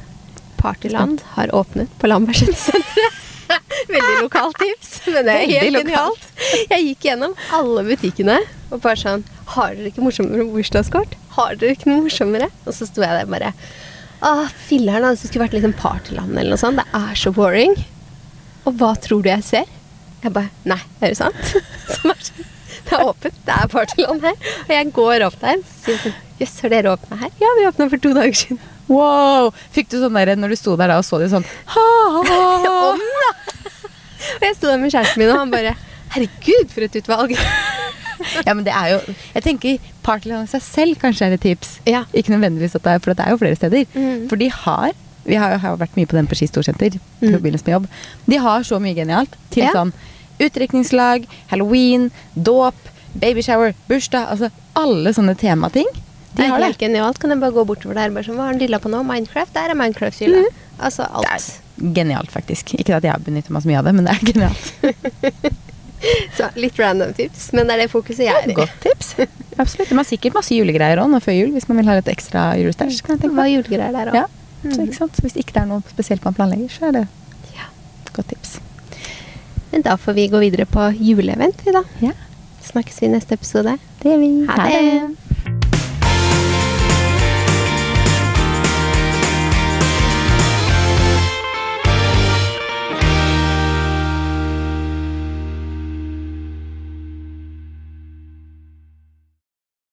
Partyland 0.57 1.21
har 1.37 1.51
åpnet 1.55 1.91
på 2.01 2.09
Lambertsetersenteret. 2.09 3.23
Veldig 3.93 4.15
lokalt 4.25 4.57
tips, 4.59 4.95
men 5.07 5.27
det 5.29 5.35
er 5.35 5.45
helt 5.61 5.77
lokalt. 5.77 5.91
genialt. 5.93 6.71
Jeg 6.73 6.87
gikk 6.89 7.05
gjennom 7.11 7.35
alle 7.55 7.85
butikkene 7.87 8.39
og 8.73 8.81
bare 8.83 8.99
sånn 8.99 9.23
Har 9.55 9.77
dere 9.77 9.93
ikke 9.93 10.03
morsomme 10.03 10.47
bursdagskort? 10.51 11.13
Har 11.37 11.57
dere 11.61 11.77
ikke 11.77 11.91
noe 11.91 12.05
morsommere? 12.07 12.49
Og 12.65 12.75
så 12.77 12.89
sto 12.89 13.05
jeg 13.05 13.13
der 13.13 13.29
bare 13.31 13.53
Å, 14.25 14.47
filler'n, 14.69 15.05
altså, 15.05 15.27
det 15.27 15.31
skulle 15.31 15.45
vært 15.45 15.57
liksom 15.59 15.75
Partyland 15.77 16.33
eller 16.33 16.55
noe 16.55 16.61
sånt. 16.61 16.81
Det 16.81 16.87
er 16.97 17.19
så 17.21 17.33
boring. 17.37 17.75
Og 18.67 18.79
hva 18.81 18.95
tror 19.01 19.25
du 19.25 19.29
jeg 19.31 19.45
ser? 19.47 19.73
Jeg 20.25 20.33
bare 20.35 20.49
Nei, 20.69 20.81
er 21.01 21.13
det 21.13 21.19
sant? 21.19 21.51
Sånn, 21.93 22.15
det 22.87 22.97
er 22.97 23.05
åpent. 23.05 23.37
Det 23.47 23.59
er 23.59 23.69
Partyland 23.71 24.25
her. 24.25 24.39
Og 24.65 24.73
jeg 24.73 24.95
går 24.97 25.27
opp 25.29 25.37
der 25.43 25.61
og 25.61 25.75
sier 25.83 26.01
sånn 26.03 26.17
Jøss, 26.37 26.59
har 26.61 26.73
dere 26.73 26.91
åpna 26.93 27.17
her? 27.21 27.31
Ja, 27.41 27.53
vi 27.57 27.65
åpna 27.65 27.87
for 27.89 28.03
to 28.03 28.11
dager 28.17 28.37
siden. 28.37 28.59
Wow! 28.93 29.55
Fikk 29.73 29.89
du 29.93 29.97
sånn 30.03 30.17
der 30.19 30.35
når 30.37 30.53
du 30.53 30.59
sto 30.61 30.75
der 30.79 30.93
da 30.93 30.99
og 31.01 31.07
så 31.07 31.19
de 31.23 31.31
sånn 31.33 31.47
ha, 31.73 31.87
ha, 32.29 32.41
ha. 32.63 32.75
Om, 32.91 33.01
da! 33.01 33.31
Og 34.37 34.45
jeg 34.45 34.57
sto 34.59 34.69
der 34.69 34.83
med 34.83 34.93
kjæresten 34.93 35.23
min, 35.23 35.33
og 35.33 35.41
han 35.41 35.55
bare 35.55 35.73
Herregud, 36.17 36.71
for 36.73 36.87
et 36.87 36.97
utvalg. 37.01 37.35
Ja, 38.45 38.55
men 38.55 38.65
det 38.67 38.73
er 38.75 38.89
jo 38.95 39.15
Jeg 39.35 39.43
tenker 39.47 39.79
Partyland 40.07 40.45
i 40.49 40.51
seg 40.51 40.63
selv 40.63 40.99
kanskje 41.03 41.27
er 41.29 41.37
et 41.37 41.41
tips. 41.45 41.79
Ja. 41.87 42.05
Ikke 42.13 42.35
nødvendigvis 42.35 42.75
at 42.77 42.83
det 42.85 42.93
er 42.93 42.99
For 43.05 43.15
det 43.15 43.25
er 43.27 43.31
jo 43.35 43.39
flere 43.41 43.57
steder. 43.57 43.87
Mm. 43.95 44.29
For 44.29 44.37
de 44.37 44.51
har 44.51 44.93
Vi 45.27 45.35
har 45.41 45.57
jo 45.59 45.77
vært 45.81 45.97
mye 45.97 46.07
på 46.07 46.15
den 46.19 46.29
på 46.31 46.37
Ski 46.39 46.47
Storsenter. 46.47 46.99
Mm. 47.21 47.81
De 48.27 48.37
har 48.39 48.63
så 48.63 48.79
mye 48.83 48.95
genialt 48.95 49.35
til 49.51 49.65
Ja. 49.65 49.73
sånn 49.75 49.93
utdrikningslag, 50.39 51.25
halloween, 51.49 52.11
dåp, 52.37 52.75
babyshower, 53.15 53.73
bursdag. 53.89 54.29
Altså 54.29 54.51
alle 54.77 55.11
sånne 55.17 55.35
temating. 55.37 55.87
De 56.37 56.43
Det 56.43 56.51
er 56.51 56.63
helt 56.63 56.79
genialt. 56.79 57.19
Kan 57.19 57.31
jeg 57.31 57.41
bare 57.41 57.53
gå 57.57 57.65
bortover 57.67 57.95
der? 57.95 58.11
Bare 58.11 58.23
sånn, 58.25 58.37
Hva 58.37 58.45
har 58.45 58.53
han 58.53 58.59
dilla 58.61 58.79
på 58.79 58.91
nå? 58.93 59.03
Minecraft? 59.03 59.55
Der 59.55 59.71
er 59.71 59.75
Minecraft-hylla. 59.75 60.45
Altså 60.79 61.09
alt. 61.11 61.25
Det 61.79 61.89
er 61.89 61.95
genialt, 61.95 62.31
faktisk. 62.31 62.75
Ikke 62.79 62.95
at 62.97 63.03
jeg 63.03 63.11
har 63.13 63.19
benyttet 63.25 63.51
meg 63.51 63.63
så 63.63 63.69
mye 63.71 63.79
av 63.79 63.85
det, 63.85 63.95
men 63.95 64.05
det 64.05 64.13
er 64.13 64.33
genialt. 64.33 64.73
Så 66.37 66.49
litt 66.61 66.79
random 66.79 67.13
tips, 67.17 67.49
men 67.57 67.67
det 67.69 67.75
er 67.77 67.83
det 67.85 67.91
fokuset 67.93 68.25
jeg 68.27 68.35
er 68.35 68.51
i. 68.53 68.57
Godt 68.57 68.77
tips. 68.85 69.15
Absolutt. 69.63 69.89
De 69.91 69.97
har 69.99 70.07
sikkert 70.09 70.35
masse 70.37 70.55
julegreier 70.57 71.01
òg 71.03 71.09
nå 71.13 71.21
før 71.25 71.37
jul, 71.39 71.53
hvis 71.57 71.69
man 71.71 71.79
vil 71.81 71.89
ha 71.91 71.97
litt 71.99 72.11
ekstra 72.13 72.49
julestæsj. 72.61 73.03
kan 73.07 73.17
jeg 73.17 73.23
tenke 73.25 73.37
Hva 73.39 73.47
er 73.49 73.55
julegreier 73.57 73.97
der 73.97 74.11
òg? 74.13 74.19
Ja, 74.21 74.27
så, 74.67 74.81
ikke 74.85 74.99
sant? 75.01 75.17
så 75.17 75.25
hvis 75.27 75.37
ikke 75.41 75.57
det 75.57 75.63
er 75.65 75.71
noe 75.71 75.83
spesielt 75.93 76.25
man 76.27 76.37
planlegger, 76.37 76.69
så 76.77 76.89
er 76.91 76.97
det 77.01 77.05
Ja. 77.57 77.69
godt 78.13 78.29
tips. 78.35 78.59
Men 79.73 79.83
da 79.83 79.97
får 80.01 80.15
vi 80.17 80.29
gå 80.33 80.39
videre 80.41 80.67
på 80.71 80.89
juleevent, 80.97 81.65
vi 81.67 81.73
da. 81.77 81.83
Ja, 82.05 82.13
Snakkes 82.67 82.97
vi 83.01 83.07
i 83.07 83.13
neste 83.13 83.37
episode. 83.39 83.77
det 84.03 84.11
gjør 84.11 84.19
vi. 84.23 84.31
Ha 84.51 84.57
det. 84.67 85.26